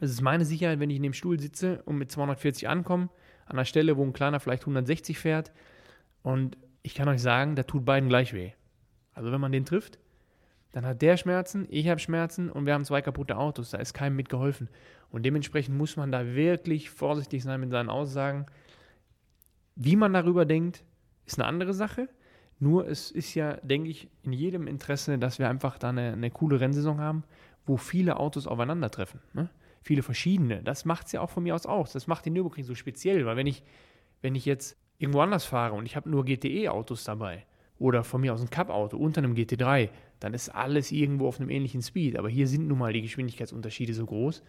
Es 0.00 0.10
ist 0.10 0.22
meine 0.22 0.44
Sicherheit, 0.44 0.80
wenn 0.80 0.90
ich 0.90 0.96
in 0.96 1.02
dem 1.02 1.12
Stuhl 1.12 1.38
sitze 1.38 1.82
und 1.84 1.98
mit 1.98 2.10
240 2.10 2.68
ankomme, 2.68 3.10
an 3.46 3.52
einer 3.52 3.64
Stelle, 3.64 3.96
wo 3.96 4.04
ein 4.04 4.12
kleiner 4.12 4.40
vielleicht 4.40 4.62
160 4.62 5.18
fährt. 5.18 5.52
Und 6.22 6.56
ich 6.82 6.94
kann 6.94 7.08
euch 7.08 7.20
sagen, 7.20 7.54
da 7.54 7.64
tut 7.64 7.84
beiden 7.84 8.08
gleich 8.08 8.32
weh. 8.32 8.52
Also 9.12 9.30
wenn 9.30 9.40
man 9.40 9.52
den 9.52 9.64
trifft, 9.64 9.98
dann 10.72 10.86
hat 10.86 11.02
der 11.02 11.16
Schmerzen, 11.16 11.66
ich 11.70 11.88
habe 11.88 12.00
Schmerzen 12.00 12.50
und 12.50 12.66
wir 12.66 12.74
haben 12.74 12.84
zwei 12.84 13.00
kaputte 13.00 13.36
Autos. 13.36 13.70
Da 13.70 13.78
ist 13.78 13.94
keinem 13.94 14.16
mitgeholfen. 14.16 14.68
Und 15.10 15.24
dementsprechend 15.24 15.76
muss 15.76 15.96
man 15.96 16.10
da 16.10 16.34
wirklich 16.34 16.90
vorsichtig 16.90 17.44
sein 17.44 17.60
mit 17.60 17.70
seinen 17.70 17.90
Aussagen. 17.90 18.46
Wie 19.76 19.94
man 19.94 20.12
darüber 20.12 20.44
denkt, 20.44 20.82
ist 21.26 21.38
eine 21.38 21.46
andere 21.46 21.74
Sache. 21.74 22.08
Nur 22.58 22.88
es 22.88 23.10
ist 23.10 23.34
ja, 23.34 23.54
denke 23.62 23.90
ich, 23.90 24.08
in 24.22 24.32
jedem 24.32 24.66
Interesse, 24.66 25.18
dass 25.18 25.38
wir 25.38 25.48
einfach 25.48 25.78
da 25.78 25.90
eine, 25.90 26.12
eine 26.12 26.30
coole 26.30 26.60
Rennsaison 26.60 27.00
haben, 27.00 27.24
wo 27.66 27.76
viele 27.76 28.18
Autos 28.18 28.46
aufeinandertreffen. 28.46 29.20
Ne? 29.32 29.50
Viele 29.82 30.02
verschiedene. 30.02 30.62
Das 30.62 30.84
macht 30.84 31.06
es 31.06 31.12
ja 31.12 31.20
auch 31.20 31.30
von 31.30 31.42
mir 31.42 31.54
aus 31.54 31.66
aus. 31.66 31.92
Das 31.92 32.06
macht 32.06 32.26
den 32.26 32.34
Nürburgring 32.34 32.64
so 32.64 32.74
speziell, 32.74 33.26
weil 33.26 33.36
wenn 33.36 33.46
ich, 33.46 33.62
wenn 34.22 34.34
ich 34.34 34.44
jetzt 34.44 34.76
irgendwo 34.98 35.20
anders 35.20 35.44
fahre 35.44 35.74
und 35.74 35.86
ich 35.86 35.96
habe 35.96 36.08
nur 36.08 36.24
GTE-Autos 36.24 37.04
dabei 37.04 37.44
oder 37.78 38.04
von 38.04 38.20
mir 38.20 38.32
aus 38.32 38.40
ein 38.40 38.50
Cup-Auto 38.50 38.96
unter 38.96 39.18
einem 39.18 39.34
GT3, 39.34 39.90
dann 40.20 40.32
ist 40.32 40.48
alles 40.48 40.92
irgendwo 40.92 41.26
auf 41.26 41.40
einem 41.40 41.50
ähnlichen 41.50 41.82
Speed. 41.82 42.16
Aber 42.16 42.28
hier 42.28 42.46
sind 42.46 42.68
nun 42.68 42.78
mal 42.78 42.92
die 42.92 43.02
Geschwindigkeitsunterschiede 43.02 43.92
so 43.92 44.06
groß. 44.06 44.42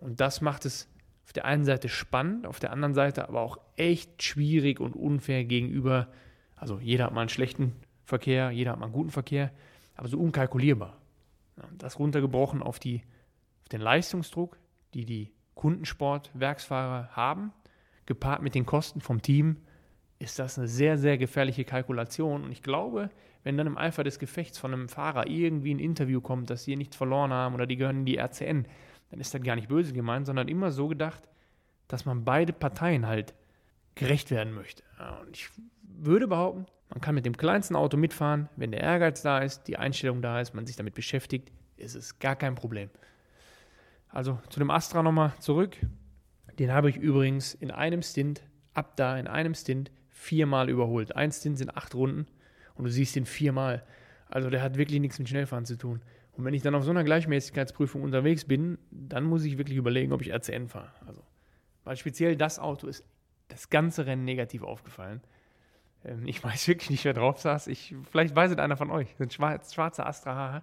Und 0.00 0.20
das 0.20 0.40
macht 0.40 0.66
es 0.66 0.88
auf 1.24 1.32
der 1.32 1.46
einen 1.46 1.64
Seite 1.64 1.88
spannend, 1.88 2.46
auf 2.46 2.60
der 2.60 2.72
anderen 2.72 2.94
Seite 2.94 3.28
aber 3.28 3.40
auch 3.40 3.58
echt 3.76 4.22
schwierig 4.22 4.80
und 4.80 4.94
unfair 4.94 5.44
gegenüber 5.44 6.08
also 6.56 6.78
jeder 6.78 7.04
hat 7.04 7.12
mal 7.12 7.22
einen 7.22 7.28
schlechten 7.28 7.72
Verkehr, 8.04 8.50
jeder 8.50 8.72
hat 8.72 8.78
mal 8.78 8.86
einen 8.86 8.94
guten 8.94 9.10
Verkehr, 9.10 9.50
aber 9.94 10.08
so 10.08 10.18
unkalkulierbar. 10.18 10.96
Das 11.78 11.98
runtergebrochen 11.98 12.62
auf, 12.62 12.78
die, 12.78 13.02
auf 13.62 13.68
den 13.68 13.80
Leistungsdruck, 13.80 14.58
die 14.92 15.04
die 15.04 15.30
Kundensport-Werksfahrer 15.54 17.10
haben, 17.12 17.52
gepaart 18.06 18.42
mit 18.42 18.54
den 18.54 18.66
Kosten 18.66 19.00
vom 19.00 19.22
Team, 19.22 19.56
ist 20.18 20.38
das 20.38 20.58
eine 20.58 20.68
sehr, 20.68 20.98
sehr 20.98 21.18
gefährliche 21.18 21.64
Kalkulation. 21.64 22.44
Und 22.44 22.52
ich 22.52 22.62
glaube, 22.62 23.10
wenn 23.42 23.56
dann 23.56 23.66
im 23.66 23.78
Eifer 23.78 24.04
des 24.04 24.18
Gefechts 24.18 24.58
von 24.58 24.72
einem 24.72 24.88
Fahrer 24.88 25.28
irgendwie 25.28 25.74
ein 25.74 25.78
Interview 25.78 26.20
kommt, 26.20 26.50
dass 26.50 26.64
sie 26.64 26.76
nichts 26.76 26.96
verloren 26.96 27.32
haben 27.32 27.54
oder 27.54 27.66
die 27.66 27.76
gehören 27.76 28.00
in 28.00 28.06
die 28.06 28.16
RCN, 28.16 28.66
dann 29.10 29.20
ist 29.20 29.34
das 29.34 29.42
gar 29.42 29.54
nicht 29.54 29.68
böse 29.68 29.92
gemeint, 29.92 30.26
sondern 30.26 30.48
immer 30.48 30.70
so 30.70 30.88
gedacht, 30.88 31.28
dass 31.88 32.04
man 32.04 32.24
beide 32.24 32.52
Parteien 32.52 33.06
halt 33.06 33.34
gerecht 33.94 34.30
werden 34.30 34.54
möchte. 34.54 34.82
Und 35.22 35.36
ich 35.36 35.50
würde 35.82 36.26
behaupten, 36.26 36.66
man 36.90 37.00
kann 37.00 37.14
mit 37.14 37.26
dem 37.26 37.36
kleinsten 37.36 37.76
Auto 37.76 37.96
mitfahren, 37.96 38.48
wenn 38.56 38.70
der 38.70 38.80
Ehrgeiz 38.80 39.22
da 39.22 39.38
ist, 39.38 39.64
die 39.64 39.76
Einstellung 39.76 40.22
da 40.22 40.40
ist, 40.40 40.54
man 40.54 40.66
sich 40.66 40.76
damit 40.76 40.94
beschäftigt, 40.94 41.52
ist 41.76 41.94
es 41.94 42.18
gar 42.18 42.36
kein 42.36 42.54
Problem. 42.54 42.90
Also 44.08 44.38
zu 44.48 44.60
dem 44.60 44.70
Astra 44.70 45.02
nochmal 45.02 45.32
zurück. 45.40 45.76
Den 46.58 46.72
habe 46.72 46.88
ich 46.88 46.96
übrigens 46.96 47.54
in 47.54 47.70
einem 47.72 48.02
Stint, 48.02 48.42
ab 48.74 48.96
da 48.96 49.18
in 49.18 49.26
einem 49.26 49.54
Stint, 49.54 49.90
viermal 50.08 50.70
überholt. 50.70 51.16
Ein 51.16 51.32
Stint 51.32 51.58
sind 51.58 51.76
acht 51.76 51.94
Runden 51.94 52.26
und 52.74 52.84
du 52.84 52.90
siehst 52.90 53.16
ihn 53.16 53.26
viermal. 53.26 53.84
Also 54.28 54.50
der 54.50 54.62
hat 54.62 54.76
wirklich 54.76 55.00
nichts 55.00 55.18
mit 55.18 55.28
Schnellfahren 55.28 55.64
zu 55.64 55.76
tun. 55.76 56.00
Und 56.32 56.44
wenn 56.44 56.54
ich 56.54 56.62
dann 56.62 56.74
auf 56.74 56.84
so 56.84 56.90
einer 56.90 57.04
Gleichmäßigkeitsprüfung 57.04 58.02
unterwegs 58.02 58.44
bin, 58.44 58.78
dann 58.90 59.24
muss 59.24 59.44
ich 59.44 59.58
wirklich 59.58 59.76
überlegen, 59.76 60.12
ob 60.12 60.22
ich 60.22 60.32
RCN 60.32 60.68
fahre. 60.68 60.92
Also, 61.06 61.22
weil 61.84 61.96
speziell 61.96 62.36
das 62.36 62.58
Auto 62.58 62.86
ist 62.86 63.04
das 63.48 63.70
ganze 63.70 64.06
Rennen 64.06 64.24
negativ 64.24 64.62
aufgefallen. 64.62 65.20
Ähm, 66.04 66.26
ich 66.26 66.42
weiß 66.42 66.68
wirklich 66.68 66.90
nicht, 66.90 67.04
wer 67.04 67.14
drauf 67.14 67.40
saß. 67.40 67.66
Ich, 67.66 67.94
vielleicht 68.10 68.34
weiß 68.34 68.52
es 68.52 68.58
einer 68.58 68.76
von 68.76 68.90
euch. 68.90 69.08
Ein 69.18 69.30
schwarz, 69.30 69.74
schwarzer 69.74 70.06
Astra 70.06 70.62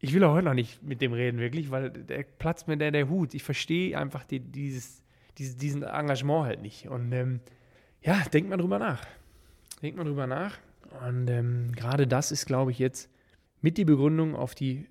Ich 0.00 0.12
will 0.12 0.24
auch 0.24 0.34
heute 0.34 0.46
noch 0.46 0.54
nicht 0.54 0.82
mit 0.82 1.00
dem 1.00 1.12
reden, 1.12 1.38
wirklich, 1.38 1.70
weil 1.70 1.90
der 1.90 2.22
platzt 2.22 2.68
mir 2.68 2.76
der, 2.76 2.90
der 2.90 3.08
Hut. 3.08 3.34
Ich 3.34 3.42
verstehe 3.42 3.98
einfach 3.98 4.24
die, 4.24 4.40
dieses, 4.40 5.02
dieses, 5.38 5.56
diesen 5.56 5.82
Engagement 5.82 6.46
halt 6.46 6.62
nicht. 6.62 6.88
Und 6.88 7.12
ähm, 7.12 7.40
ja, 8.02 8.20
denkt 8.32 8.50
mal 8.50 8.56
drüber 8.56 8.78
nach. 8.78 9.04
Denkt 9.82 9.96
mal 9.96 10.04
drüber 10.04 10.26
nach. 10.26 10.58
Und 11.06 11.28
ähm, 11.28 11.72
gerade 11.74 12.06
das 12.06 12.30
ist, 12.30 12.46
glaube 12.46 12.70
ich, 12.70 12.78
jetzt 12.78 13.10
mit 13.60 13.78
die 13.78 13.84
Begründung 13.84 14.36
auf 14.36 14.54
die 14.54 14.86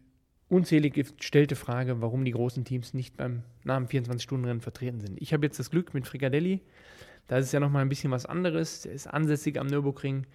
unzählig 0.53 0.93
gestellte 0.93 1.55
Frage, 1.55 2.01
warum 2.01 2.23
die 2.23 2.31
großen 2.31 2.63
Teams 2.63 2.93
nicht 2.93 3.17
beim 3.17 3.43
Namen 3.63 3.87
24-Stunden-Rennen 3.87 4.61
vertreten 4.61 5.01
sind. 5.01 5.21
Ich 5.21 5.33
habe 5.33 5.45
jetzt 5.45 5.59
das 5.59 5.69
Glück 5.69 5.93
mit 5.93 6.07
Fricadelli, 6.07 6.61
da 7.27 7.37
ist 7.37 7.47
es 7.47 7.51
ja 7.51 7.59
nochmal 7.59 7.81
ein 7.81 7.89
bisschen 7.89 8.11
was 8.11 8.25
anderes. 8.25 8.81
Der 8.81 8.91
ist 8.91 9.07
ansässig 9.07 9.59
am 9.59 9.67
Nürburgring. 9.67 10.25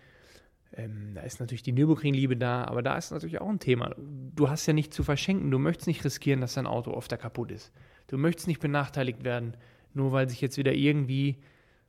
Ähm, 0.74 1.12
da 1.14 1.22
ist 1.22 1.40
natürlich 1.40 1.62
die 1.62 1.72
Nürburgring-Liebe 1.72 2.36
da, 2.36 2.64
aber 2.64 2.82
da 2.82 2.96
ist 2.96 3.10
natürlich 3.10 3.40
auch 3.40 3.48
ein 3.48 3.58
Thema. 3.58 3.94
Du 3.96 4.48
hast 4.48 4.66
ja 4.66 4.72
nichts 4.72 4.96
zu 4.96 5.02
verschenken. 5.02 5.50
Du 5.50 5.58
möchtest 5.58 5.86
nicht 5.86 6.04
riskieren, 6.04 6.40
dass 6.40 6.54
dein 6.54 6.66
Auto 6.66 6.92
oft 6.92 7.16
kaputt 7.18 7.50
ist. 7.50 7.72
Du 8.06 8.16
möchtest 8.16 8.48
nicht 8.48 8.60
benachteiligt 8.60 9.24
werden, 9.24 9.54
nur 9.92 10.12
weil 10.12 10.28
sich 10.28 10.40
jetzt 10.40 10.56
wieder 10.56 10.72
irgendwie 10.72 11.38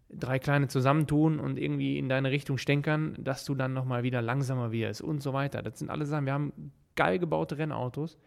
drei 0.10 0.40
kleine 0.40 0.68
zusammentun 0.68 1.40
und 1.40 1.58
irgendwie 1.58 1.98
in 1.98 2.10
deine 2.10 2.32
Richtung 2.32 2.58
stänkern, 2.58 3.16
dass 3.20 3.46
du 3.46 3.56
dann 3.56 3.74
nochmal 3.74 4.04
wieder 4.04 4.22
langsamer 4.22 4.72
wirst 4.72 5.02
und 5.02 5.22
so 5.22 5.34
weiter. 5.34 5.62
Das 5.62 5.80
sind 5.80 5.90
alle 5.90 6.06
Sachen. 6.06 6.26
Wir 6.26 6.34
haben 6.34 6.72
geil 7.00 7.18
gebaute 7.18 7.58
Rennautos, 7.58 8.18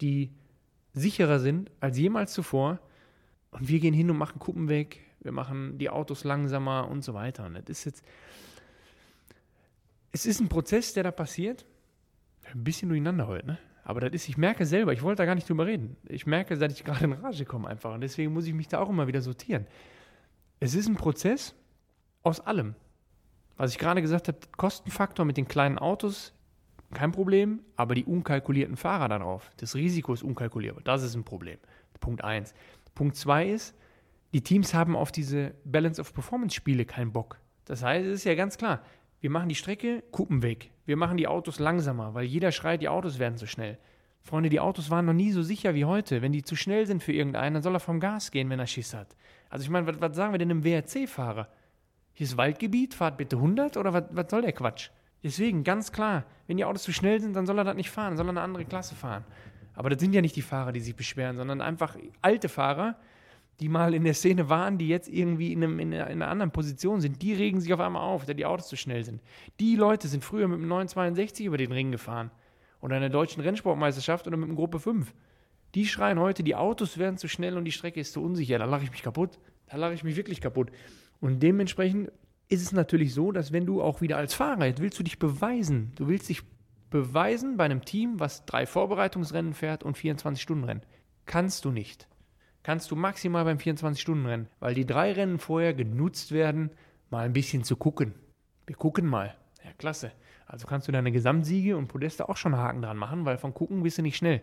die 0.00 0.32
sicherer 0.92 1.38
sind 1.38 1.70
als 1.78 1.96
jemals 1.96 2.32
zuvor. 2.32 2.80
Und 3.52 3.68
wir 3.68 3.78
gehen 3.78 3.94
hin 3.94 4.10
und 4.10 4.16
machen 4.16 4.40
Kuppen 4.40 4.68
weg, 4.68 5.00
wir 5.20 5.30
machen 5.30 5.78
die 5.78 5.88
Autos 5.88 6.24
langsamer 6.24 6.88
und 6.90 7.04
so 7.04 7.14
weiter. 7.14 7.46
Und 7.46 7.54
das 7.54 7.68
ist 7.68 7.84
jetzt, 7.84 8.04
es 10.10 10.26
ist 10.26 10.40
ein 10.40 10.48
Prozess, 10.48 10.94
der 10.94 11.04
da 11.04 11.12
passiert. 11.12 11.64
Ein 12.52 12.64
bisschen 12.64 12.88
durcheinander 12.88 13.28
heute, 13.28 13.46
ne? 13.46 13.58
Aber 13.84 14.00
das 14.00 14.12
ist, 14.12 14.28
ich 14.28 14.36
merke 14.36 14.66
selber, 14.66 14.92
ich 14.92 15.02
wollte 15.02 15.22
da 15.22 15.24
gar 15.24 15.36
nicht 15.36 15.48
drüber 15.48 15.66
reden. 15.66 15.96
Ich 16.08 16.26
merke, 16.26 16.58
dass 16.58 16.72
ich 16.72 16.84
gerade 16.84 17.04
in 17.04 17.12
Rage 17.12 17.44
komme 17.44 17.68
einfach. 17.68 17.94
Und 17.94 18.00
deswegen 18.00 18.32
muss 18.32 18.46
ich 18.46 18.52
mich 18.52 18.66
da 18.66 18.80
auch 18.80 18.88
immer 18.90 19.06
wieder 19.06 19.22
sortieren. 19.22 19.64
Es 20.58 20.74
ist 20.74 20.88
ein 20.88 20.96
Prozess 20.96 21.54
aus 22.24 22.40
allem. 22.40 22.74
Was 23.56 23.70
ich 23.70 23.78
gerade 23.78 24.02
gesagt 24.02 24.26
habe, 24.26 24.38
Kostenfaktor 24.56 25.24
mit 25.24 25.36
den 25.36 25.46
kleinen 25.46 25.78
Autos, 25.78 26.34
kein 26.94 27.12
Problem, 27.12 27.60
aber 27.76 27.94
die 27.94 28.04
unkalkulierten 28.04 28.76
Fahrer 28.76 29.08
darauf, 29.08 29.50
das 29.58 29.74
Risiko 29.74 30.12
ist 30.14 30.22
unkalkulierbar. 30.22 30.82
Das 30.84 31.02
ist 31.02 31.14
ein 31.14 31.24
Problem. 31.24 31.58
Punkt 32.00 32.24
1. 32.24 32.54
Punkt 32.94 33.16
2 33.16 33.48
ist, 33.48 33.74
die 34.32 34.42
Teams 34.42 34.74
haben 34.74 34.96
auf 34.96 35.12
diese 35.12 35.54
Balance 35.64 36.00
of 36.00 36.12
Performance 36.12 36.54
Spiele 36.54 36.84
keinen 36.84 37.12
Bock. 37.12 37.38
Das 37.64 37.82
heißt, 37.82 38.06
es 38.06 38.20
ist 38.20 38.24
ja 38.24 38.34
ganz 38.34 38.56
klar, 38.56 38.82
wir 39.20 39.30
machen 39.30 39.48
die 39.48 39.54
Strecke, 39.54 40.02
Kuppen 40.12 40.42
weg. 40.42 40.70
Wir 40.86 40.96
machen 40.96 41.16
die 41.16 41.26
Autos 41.26 41.58
langsamer, 41.58 42.14
weil 42.14 42.24
jeder 42.24 42.52
schreit, 42.52 42.80
die 42.82 42.88
Autos 42.88 43.18
werden 43.18 43.36
zu 43.36 43.46
schnell. 43.46 43.78
Freunde, 44.22 44.48
die 44.48 44.60
Autos 44.60 44.90
waren 44.90 45.06
noch 45.06 45.12
nie 45.12 45.32
so 45.32 45.42
sicher 45.42 45.74
wie 45.74 45.84
heute. 45.84 46.22
Wenn 46.22 46.32
die 46.32 46.42
zu 46.42 46.56
schnell 46.56 46.86
sind 46.86 47.02
für 47.02 47.12
irgendeinen, 47.12 47.54
dann 47.54 47.62
soll 47.62 47.74
er 47.74 47.80
vom 47.80 48.00
Gas 48.00 48.30
gehen, 48.30 48.50
wenn 48.50 48.58
er 48.58 48.66
Schiss 48.66 48.94
hat. 48.94 49.16
Also 49.48 49.64
ich 49.64 49.70
meine, 49.70 49.86
was, 49.86 50.00
was 50.00 50.16
sagen 50.16 50.32
wir 50.32 50.38
denn 50.38 50.50
einem 50.50 50.64
WRC-Fahrer? 50.64 51.48
Hier 52.12 52.24
ist 52.24 52.36
Waldgebiet, 52.36 52.94
fahrt 52.94 53.16
bitte 53.16 53.36
100 53.36 53.76
oder 53.76 53.92
was, 53.92 54.04
was 54.10 54.30
soll 54.30 54.42
der 54.42 54.52
Quatsch? 54.52 54.90
Deswegen, 55.22 55.64
ganz 55.64 55.92
klar, 55.92 56.24
wenn 56.46 56.56
die 56.56 56.64
Autos 56.64 56.82
zu 56.82 56.92
schnell 56.92 57.20
sind, 57.20 57.34
dann 57.34 57.46
soll 57.46 57.58
er 57.58 57.64
das 57.64 57.74
nicht 57.74 57.90
fahren, 57.90 58.16
soll 58.16 58.26
er 58.26 58.30
eine 58.30 58.40
andere 58.40 58.64
Klasse 58.64 58.94
fahren. 58.94 59.24
Aber 59.74 59.90
das 59.90 60.00
sind 60.00 60.12
ja 60.12 60.20
nicht 60.20 60.36
die 60.36 60.42
Fahrer, 60.42 60.72
die 60.72 60.80
sich 60.80 60.94
beschweren, 60.94 61.36
sondern 61.36 61.60
einfach 61.60 61.96
alte 62.22 62.48
Fahrer, 62.48 62.96
die 63.60 63.68
mal 63.68 63.94
in 63.94 64.04
der 64.04 64.14
Szene 64.14 64.48
waren, 64.48 64.78
die 64.78 64.88
jetzt 64.88 65.08
irgendwie 65.08 65.52
in, 65.52 65.64
einem, 65.64 65.78
in, 65.80 65.92
einer, 65.92 66.06
in, 66.08 66.22
einer, 66.22 66.30
anderen 66.30 66.52
Position 66.52 67.00
sind, 67.00 67.22
die 67.22 67.34
regen 67.34 67.60
sich 67.60 67.72
auf 67.72 67.80
einmal 67.80 68.02
auf, 68.02 68.24
da 68.24 68.34
die 68.34 68.46
Autos 68.46 68.68
zu 68.68 68.76
schnell 68.76 69.04
sind. 69.04 69.20
Die 69.58 69.74
Leute 69.74 70.06
sind 70.06 70.22
früher 70.22 70.46
mit 70.46 70.58
dem 70.58 70.68
962 70.68 71.46
über 71.46 71.56
den 71.56 71.72
Ring 71.72 71.90
gefahren 71.90 72.30
oder 72.80 72.96
in 72.96 73.02
der 73.02 73.10
deutschen 73.10 73.42
Rennsportmeisterschaft 73.42 74.26
oder 74.28 74.36
mit 74.36 74.48
dem 74.48 74.56
Gruppe 74.56 74.78
5. 74.78 75.12
Die 75.74 75.86
schreien 75.86 76.18
heute, 76.18 76.42
die 76.42 76.54
Autos 76.54 76.98
werden 76.98 77.18
zu 77.18 77.28
schnell 77.28 77.56
und 77.56 77.64
die 77.64 77.72
Strecke 77.72 78.00
ist 78.00 78.12
zu 78.12 78.22
unsicher. 78.22 78.58
Da 78.58 78.64
lache 78.64 78.84
ich 78.84 78.90
mich 78.90 79.02
kaputt. 79.02 79.38
Da 79.66 79.76
lache 79.76 79.94
ich 79.94 80.04
mich 80.04 80.16
wirklich 80.16 80.40
kaputt. 80.40 80.70
Und 81.20 81.42
dementsprechend 81.42 82.10
ist 82.48 82.62
es 82.62 82.72
natürlich 82.72 83.14
so, 83.14 83.32
dass 83.32 83.52
wenn 83.52 83.66
du 83.66 83.82
auch 83.82 84.00
wieder 84.00 84.16
als 84.16 84.34
Fahrer, 84.34 84.66
jetzt 84.66 84.80
willst 84.80 84.98
du 84.98 85.02
dich 85.02 85.18
beweisen, 85.18 85.92
du 85.96 86.08
willst 86.08 86.28
dich 86.28 86.42
beweisen 86.90 87.56
bei 87.56 87.64
einem 87.64 87.84
Team, 87.84 88.18
was 88.18 88.46
drei 88.46 88.66
Vorbereitungsrennen 88.66 89.52
fährt 89.52 89.82
und 89.82 89.98
24 89.98 90.42
Stunden 90.42 90.64
Rennen. 90.64 90.82
Kannst 91.26 91.64
du 91.64 91.70
nicht 91.70 92.08
kannst 92.68 92.90
du 92.90 92.96
maximal 92.96 93.46
beim 93.46 93.56
24-Stunden-Rennen, 93.56 94.48
weil 94.60 94.74
die 94.74 94.84
drei 94.84 95.12
Rennen 95.12 95.38
vorher 95.38 95.72
genutzt 95.72 96.32
werden, 96.32 96.70
mal 97.08 97.24
ein 97.24 97.32
bisschen 97.32 97.64
zu 97.64 97.76
gucken. 97.76 98.14
Wir 98.66 98.76
gucken 98.76 99.06
mal. 99.06 99.34
Ja, 99.64 99.70
klasse. 99.78 100.12
Also 100.46 100.66
kannst 100.66 100.86
du 100.86 100.92
deine 100.92 101.10
Gesamtsiege 101.10 101.78
und 101.78 101.88
Podeste 101.88 102.28
auch 102.28 102.36
schon 102.36 102.54
Haken 102.54 102.82
dran 102.82 102.98
machen, 102.98 103.24
weil 103.24 103.38
von 103.38 103.54
gucken 103.54 103.82
bist 103.82 103.96
du 103.96 104.02
nicht 104.02 104.18
schnell. 104.18 104.42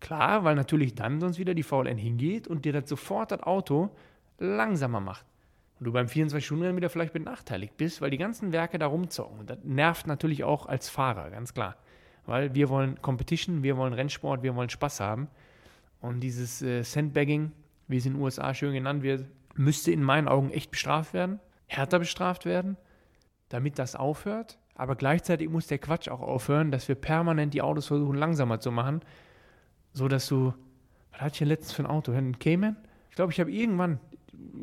Klar, 0.00 0.42
weil 0.42 0.56
natürlich 0.56 0.96
dann 0.96 1.20
sonst 1.20 1.38
wieder 1.38 1.54
die 1.54 1.62
VLN 1.62 1.96
hingeht 1.96 2.48
und 2.48 2.64
dir 2.64 2.72
das 2.72 2.88
sofort 2.88 3.30
das 3.30 3.44
Auto 3.44 3.90
langsamer 4.38 4.98
macht. 4.98 5.24
Und 5.78 5.86
du 5.86 5.92
beim 5.92 6.06
24-Stunden-Rennen 6.06 6.76
wieder 6.76 6.90
vielleicht 6.90 7.12
benachteiligt 7.12 7.76
bist, 7.76 8.00
weil 8.00 8.10
die 8.10 8.18
ganzen 8.18 8.52
Werke 8.52 8.78
da 8.78 8.86
rumzocken. 8.86 9.40
Und 9.40 9.50
das 9.50 9.58
nervt 9.64 10.06
natürlich 10.06 10.44
auch 10.44 10.66
als 10.66 10.88
Fahrer, 10.88 11.30
ganz 11.30 11.52
klar. 11.52 11.76
Weil 12.26 12.54
wir 12.54 12.68
wollen 12.68 13.00
Competition, 13.02 13.62
wir 13.62 13.76
wollen 13.76 13.92
Rennsport, 13.92 14.42
wir 14.42 14.54
wollen 14.54 14.70
Spaß 14.70 15.00
haben. 15.00 15.28
Und 16.00 16.20
dieses 16.20 16.62
äh, 16.62 16.82
Sandbagging, 16.82 17.52
wie 17.88 17.96
es 17.96 18.06
in 18.06 18.14
den 18.14 18.22
USA 18.22 18.54
schön 18.54 18.72
genannt 18.72 19.02
wird, 19.02 19.26
müsste 19.56 19.90
in 19.90 20.02
meinen 20.02 20.28
Augen 20.28 20.50
echt 20.50 20.70
bestraft 20.70 21.14
werden, 21.14 21.40
härter 21.66 21.98
bestraft 21.98 22.44
werden, 22.44 22.76
damit 23.48 23.78
das 23.78 23.96
aufhört. 23.96 24.58
Aber 24.74 24.96
gleichzeitig 24.96 25.48
muss 25.48 25.66
der 25.66 25.78
Quatsch 25.78 26.08
auch 26.08 26.20
aufhören, 26.20 26.70
dass 26.70 26.88
wir 26.88 26.94
permanent 26.94 27.54
die 27.54 27.62
Autos 27.62 27.86
versuchen 27.86 28.16
langsamer 28.16 28.60
zu 28.60 28.72
machen, 28.72 29.02
so 29.92 30.08
dass 30.08 30.26
du, 30.26 30.52
was 31.12 31.20
hatte 31.20 31.32
ich 31.34 31.38
denn 31.38 31.48
letztens 31.48 31.72
für 31.72 31.82
ein 31.82 31.86
Auto? 31.86 32.12
Ein 32.12 32.38
Cayman? 32.38 32.76
Ich 33.10 33.16
glaube, 33.16 33.32
ich 33.32 33.38
habe 33.38 33.52
irgendwann, 33.52 34.00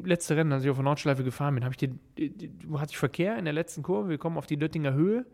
letzte 0.03 0.35
Rennen, 0.35 0.51
als 0.51 0.63
ich 0.63 0.69
auf 0.69 0.77
der 0.77 0.83
Nordschleife 0.83 1.23
gefahren 1.23 1.55
bin, 1.55 1.63
habe 1.63 1.73
ich 1.73 1.77
den, 1.77 1.99
hatte 2.77 2.91
ich 2.91 2.97
Verkehr 2.97 3.37
in 3.37 3.45
der 3.45 3.53
letzten 3.53 3.83
Kurve, 3.83 4.09
wir 4.09 4.17
kommen 4.17 4.37
auf 4.37 4.47
die 4.47 4.57
Döttinger 4.57 4.93
Höhe 4.93 5.25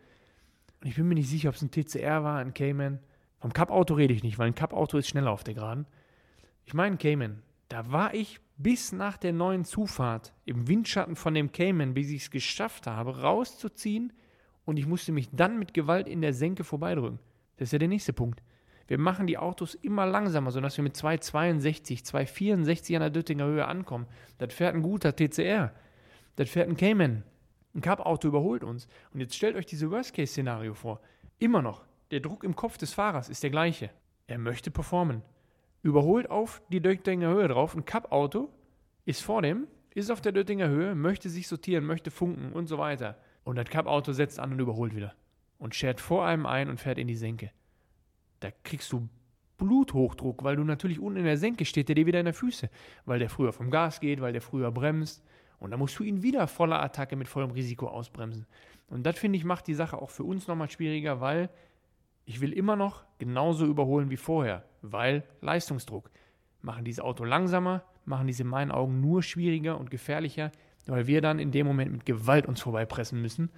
und 0.81 0.87
ich 0.87 0.95
bin 0.95 1.07
mir 1.07 1.15
nicht 1.15 1.29
sicher, 1.29 1.49
ob 1.49 1.55
es 1.55 1.61
ein 1.61 1.71
TCR 1.71 2.23
war, 2.23 2.39
ein 2.39 2.53
Cayman 2.53 2.99
vom 3.39 3.53
Cup-Auto 3.53 3.93
rede 3.93 4.13
ich 4.13 4.23
nicht, 4.23 4.39
weil 4.39 4.47
ein 4.47 4.55
Cup-Auto 4.55 4.97
ist 4.97 5.07
schneller 5.07 5.31
auf 5.31 5.43
der 5.43 5.53
Geraden. 5.53 5.85
Ich 6.65 6.73
meine 6.73 6.97
Cayman. 6.97 7.43
Da 7.69 7.91
war 7.91 8.13
ich 8.13 8.39
bis 8.57 8.91
nach 8.91 9.17
der 9.17 9.33
neuen 9.33 9.65
Zufahrt 9.65 10.33
im 10.45 10.67
Windschatten 10.67 11.15
von 11.15 11.33
dem 11.33 11.51
Cayman, 11.51 11.93
bis 11.93 12.09
ich 12.09 12.23
es 12.23 12.31
geschafft 12.31 12.87
habe, 12.87 13.21
rauszuziehen 13.21 14.13
und 14.65 14.77
ich 14.77 14.87
musste 14.87 15.11
mich 15.11 15.29
dann 15.31 15.59
mit 15.59 15.73
Gewalt 15.73 16.07
in 16.07 16.21
der 16.21 16.33
Senke 16.33 16.63
vorbeidrücken. 16.63 17.19
Das 17.57 17.67
ist 17.67 17.73
ja 17.73 17.79
der 17.79 17.87
nächste 17.87 18.13
Punkt. 18.13 18.41
Wir 18.87 18.97
machen 18.97 19.27
die 19.27 19.37
Autos 19.37 19.75
immer 19.75 20.05
langsamer, 20.05 20.51
sodass 20.51 20.77
wir 20.77 20.83
mit 20.83 20.95
262, 20.95 22.05
264 22.05 22.95
an 22.95 23.01
der 23.01 23.09
Döttinger 23.09 23.45
Höhe 23.45 23.65
ankommen. 23.67 24.07
Das 24.37 24.53
fährt 24.53 24.75
ein 24.75 24.81
guter 24.81 25.13
TCR. 25.13 25.73
Das 26.37 26.49
fährt 26.49 26.69
ein 26.69 26.77
Cayman. 26.77 27.23
Ein 27.75 27.81
Cup-Auto 27.81 28.29
überholt 28.29 28.63
uns. 28.63 28.87
Und 29.13 29.19
jetzt 29.19 29.35
stellt 29.35 29.57
euch 29.57 29.65
dieses 29.65 29.91
Worst-Case-Szenario 29.91 30.73
vor. 30.73 31.01
Immer 31.37 31.61
noch. 31.61 31.85
Der 32.11 32.21
Druck 32.21 32.45
im 32.45 32.55
Kopf 32.55 32.77
des 32.77 32.93
Fahrers 32.93 33.27
ist 33.27 33.43
der 33.43 33.49
gleiche. 33.49 33.89
Er 34.25 34.37
möchte 34.37 34.71
performen. 34.71 35.21
Überholt 35.83 36.29
auf 36.31 36.61
die 36.69 36.81
Döttinger 36.81 37.29
Höhe 37.29 37.49
drauf. 37.49 37.75
Ein 37.75 37.83
Cup-Auto 37.83 38.49
ist 39.03 39.21
vor 39.21 39.41
dem, 39.41 39.67
ist 39.93 40.09
auf 40.09 40.21
der 40.21 40.31
Döttinger 40.31 40.69
Höhe, 40.69 40.95
möchte 40.95 41.29
sich 41.29 41.47
sortieren, 41.47 41.85
möchte 41.85 42.09
funken 42.09 42.53
und 42.53 42.67
so 42.67 42.77
weiter. 42.77 43.17
Und 43.43 43.57
das 43.57 43.69
Cup-Auto 43.69 44.13
setzt 44.13 44.39
an 44.39 44.53
und 44.53 44.59
überholt 44.59 44.95
wieder. 44.95 45.13
Und 45.57 45.75
schert 45.75 45.99
vor 45.99 46.25
einem 46.25 46.45
ein 46.45 46.69
und 46.69 46.79
fährt 46.79 46.97
in 46.97 47.07
die 47.07 47.15
Senke 47.15 47.51
da 48.39 48.49
kriegst 48.63 48.91
du 48.91 49.07
Bluthochdruck, 49.57 50.43
weil 50.43 50.55
du 50.55 50.63
natürlich 50.63 50.99
unten 50.99 51.19
in 51.19 51.25
der 51.25 51.37
Senke 51.37 51.65
steht, 51.65 51.89
der 51.89 51.95
dir 51.95 52.05
wieder 52.05 52.19
in 52.19 52.25
der 52.25 52.33
Füße, 52.33 52.69
weil 53.05 53.19
der 53.19 53.29
früher 53.29 53.51
vom 53.51 53.71
Gas 53.71 53.99
geht, 53.99 54.21
weil 54.21 54.33
der 54.33 54.41
früher 54.41 54.71
bremst. 54.71 55.23
Und 55.59 55.71
dann 55.71 55.79
musst 55.79 55.97
du 55.97 56.03
ihn 56.03 56.21
wieder 56.21 56.47
voller 56.47 56.81
Attacke 56.81 57.15
mit 57.15 57.27
vollem 57.27 57.51
Risiko 57.51 57.87
ausbremsen. 57.87 58.45
Und 58.87 59.03
das 59.05 59.17
finde 59.17 59.37
ich 59.37 59.43
macht 59.43 59.67
die 59.67 59.73
Sache 59.73 59.99
auch 59.99 60.11
für 60.11 60.23
uns 60.23 60.47
nochmal 60.47 60.69
schwieriger, 60.69 61.19
weil 61.19 61.49
ich 62.25 62.41
will 62.41 62.53
immer 62.53 62.75
noch 62.75 63.05
genauso 63.17 63.65
überholen 63.65 64.09
wie 64.09 64.17
vorher, 64.17 64.63
weil 64.81 65.23
Leistungsdruck. 65.41 66.11
Machen 66.61 66.85
dieses 66.85 66.99
Auto 66.99 67.23
langsamer, 67.23 67.83
machen 68.05 68.27
diese 68.27 68.43
in 68.43 68.49
meinen 68.49 68.71
Augen 68.71 69.01
nur 69.01 69.23
schwieriger 69.23 69.79
und 69.79 69.89
gefährlicher, 69.89 70.51
weil 70.85 71.07
wir 71.07 71.21
dann 71.21 71.39
in 71.39 71.51
dem 71.51 71.65
Moment 71.65 71.91
mit 71.91 72.05
Gewalt 72.05 72.45
uns 72.45 72.61
vorbeipressen 72.61 73.21
müssen. 73.21 73.49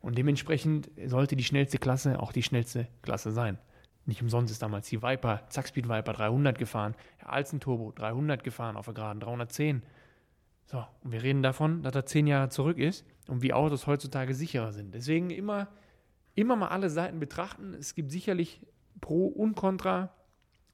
Und 0.00 0.18
dementsprechend 0.18 0.90
sollte 1.06 1.36
die 1.36 1.44
schnellste 1.44 1.78
Klasse 1.78 2.20
auch 2.20 2.32
die 2.32 2.42
schnellste 2.42 2.88
Klasse 3.02 3.30
sein. 3.32 3.58
Nicht 4.06 4.22
umsonst 4.22 4.52
ist 4.52 4.62
damals 4.62 4.88
die 4.88 5.02
Viper, 5.02 5.42
Zackspeed 5.48 5.88
Viper 5.88 6.12
300 6.12 6.56
gefahren, 6.56 6.94
der 7.20 7.32
Alzen 7.32 7.58
Turbo 7.58 7.92
300 7.92 8.44
gefahren 8.44 8.76
auf 8.76 8.86
der 8.86 8.94
Geraden, 8.94 9.20
310. 9.20 9.82
So, 10.64 10.84
und 11.02 11.12
wir 11.12 11.22
reden 11.22 11.42
davon, 11.42 11.82
dass 11.82 11.94
er 11.94 12.06
zehn 12.06 12.26
Jahre 12.26 12.48
zurück 12.48 12.78
ist 12.78 13.04
und 13.28 13.42
wie 13.42 13.52
Autos 13.52 13.86
heutzutage 13.86 14.34
sicherer 14.34 14.72
sind. 14.72 14.94
Deswegen 14.94 15.30
immer, 15.30 15.68
immer 16.34 16.54
mal 16.54 16.68
alle 16.68 16.88
Seiten 16.88 17.18
betrachten. 17.18 17.74
Es 17.74 17.94
gibt 17.94 18.12
sicherlich 18.12 18.60
Pro 19.00 19.26
und 19.26 19.56
Contra, 19.56 20.10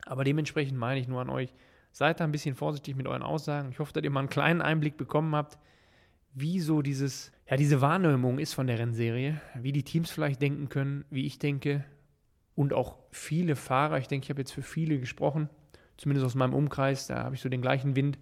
aber 0.05 0.25
dementsprechend 0.25 0.79
meine 0.79 1.01
ich 1.01 1.09
nur 1.09 1.21
an 1.21 1.31
euch, 1.31 1.55
seid 1.91 2.21
da 2.21 2.25
ein 2.25 2.33
bisschen 2.33 2.55
vorsichtig 2.55 2.97
mit 2.97 3.07
euren 3.07 3.23
Aussagen. 3.23 3.71
Ich 3.71 3.79
hoffe, 3.79 3.93
dass 3.93 4.03
ihr 4.03 4.11
mal 4.11 4.21
einen 4.21 4.29
kleinen 4.29 4.63
Einblick 4.63 4.97
bekommen 4.97 5.35
habt, 5.35 5.59
wie 6.35 6.61
so 6.61 6.83
dieses, 6.83 7.33
ja, 7.49 7.57
diese 7.57 7.81
Wahrnehmung 7.81 8.39
ist 8.39 8.55
von 8.55 8.67
der 8.67 8.79
Rennserie, 8.79 9.41
wie 9.55 9.73
die 9.73 9.83
Teams 9.83 10.11
vielleicht 10.11 10.41
denken 10.41 10.69
können, 10.69 11.05
wie 11.11 11.27
ich 11.27 11.39
denke, 11.39 11.85
und 12.55 12.73
auch 12.73 12.97
viele 13.11 13.57
Fahrer, 13.57 13.99
ich 13.99 14.09
denke, 14.09 14.25
ich 14.25 14.31
habe 14.31 14.41
jetzt 14.41 14.53
für 14.53 14.63
viele 14.63 14.99
gesprochen, 14.99 15.49
zumindest 15.97 16.27
aus 16.27 16.35
meinem 16.35 16.55
Umkreis, 16.55 17.07
da 17.07 17.25
habe 17.25 17.35
ich 17.35 17.41
so 17.41 17.49
den 17.49 17.63
gleichen 17.63 17.97
Wind. 17.97 18.19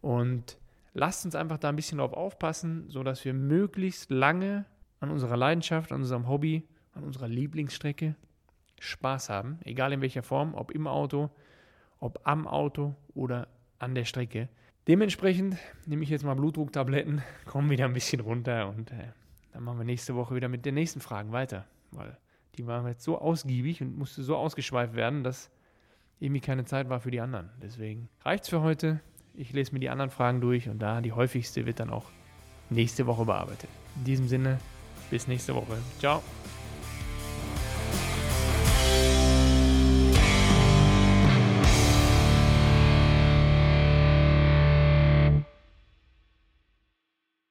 Und 0.00 0.58
lasst 0.94 1.24
uns 1.24 1.34
einfach 1.34 1.58
da 1.58 1.68
ein 1.68 1.76
bisschen 1.76 1.98
drauf 1.98 2.12
aufpassen, 2.12 2.88
sodass 2.88 3.24
wir 3.24 3.34
möglichst 3.34 4.10
lange 4.10 4.64
an 5.00 5.10
unserer 5.10 5.36
Leidenschaft, 5.36 5.92
an 5.92 6.00
unserem 6.00 6.28
Hobby, 6.28 6.64
an 6.94 7.04
unserer 7.04 7.28
Lieblingsstrecke 7.28 8.16
Spaß 8.80 9.30
haben, 9.30 9.58
egal 9.64 9.92
in 9.92 10.00
welcher 10.00 10.22
Form, 10.22 10.54
ob 10.54 10.72
im 10.72 10.86
Auto, 10.86 11.30
ob 12.00 12.20
am 12.24 12.48
Auto 12.48 12.94
oder 13.14 13.48
an 13.78 13.94
der 13.94 14.04
Strecke. 14.04 14.48
Dementsprechend 14.88 15.56
nehme 15.86 16.02
ich 16.02 16.10
jetzt 16.10 16.24
mal 16.24 16.34
Blutdrucktabletten, 16.34 17.22
komme 17.46 17.70
wieder 17.70 17.84
ein 17.84 17.92
bisschen 17.92 18.20
runter 18.20 18.68
und 18.68 18.90
äh, 18.90 19.12
dann 19.52 19.62
machen 19.62 19.78
wir 19.78 19.84
nächste 19.84 20.16
Woche 20.16 20.34
wieder 20.34 20.48
mit 20.48 20.66
den 20.66 20.74
nächsten 20.74 21.00
Fragen 21.00 21.30
weiter, 21.30 21.64
weil 21.92 22.16
die 22.56 22.66
war 22.66 22.86
jetzt 22.88 23.04
so 23.04 23.18
ausgiebig 23.18 23.80
und 23.80 23.96
musste 23.96 24.22
so 24.22 24.36
ausgeschweift 24.36 24.94
werden, 24.94 25.24
dass 25.24 25.50
irgendwie 26.20 26.40
keine 26.40 26.64
Zeit 26.64 26.88
war 26.88 27.00
für 27.00 27.10
die 27.10 27.20
anderen. 27.20 27.50
Deswegen 27.60 28.08
reicht's 28.22 28.48
für 28.48 28.62
heute. 28.62 29.00
Ich 29.34 29.52
lese 29.52 29.72
mir 29.72 29.80
die 29.80 29.88
anderen 29.88 30.10
Fragen 30.10 30.40
durch 30.40 30.68
und 30.68 30.78
da 30.78 31.00
die 31.00 31.12
häufigste 31.12 31.66
wird 31.66 31.80
dann 31.80 31.90
auch 31.90 32.04
nächste 32.70 33.06
Woche 33.06 33.24
bearbeitet. 33.24 33.68
In 33.96 34.04
diesem 34.04 34.28
Sinne, 34.28 34.58
bis 35.10 35.26
nächste 35.26 35.54
Woche. 35.54 35.78
Ciao. 35.98 36.22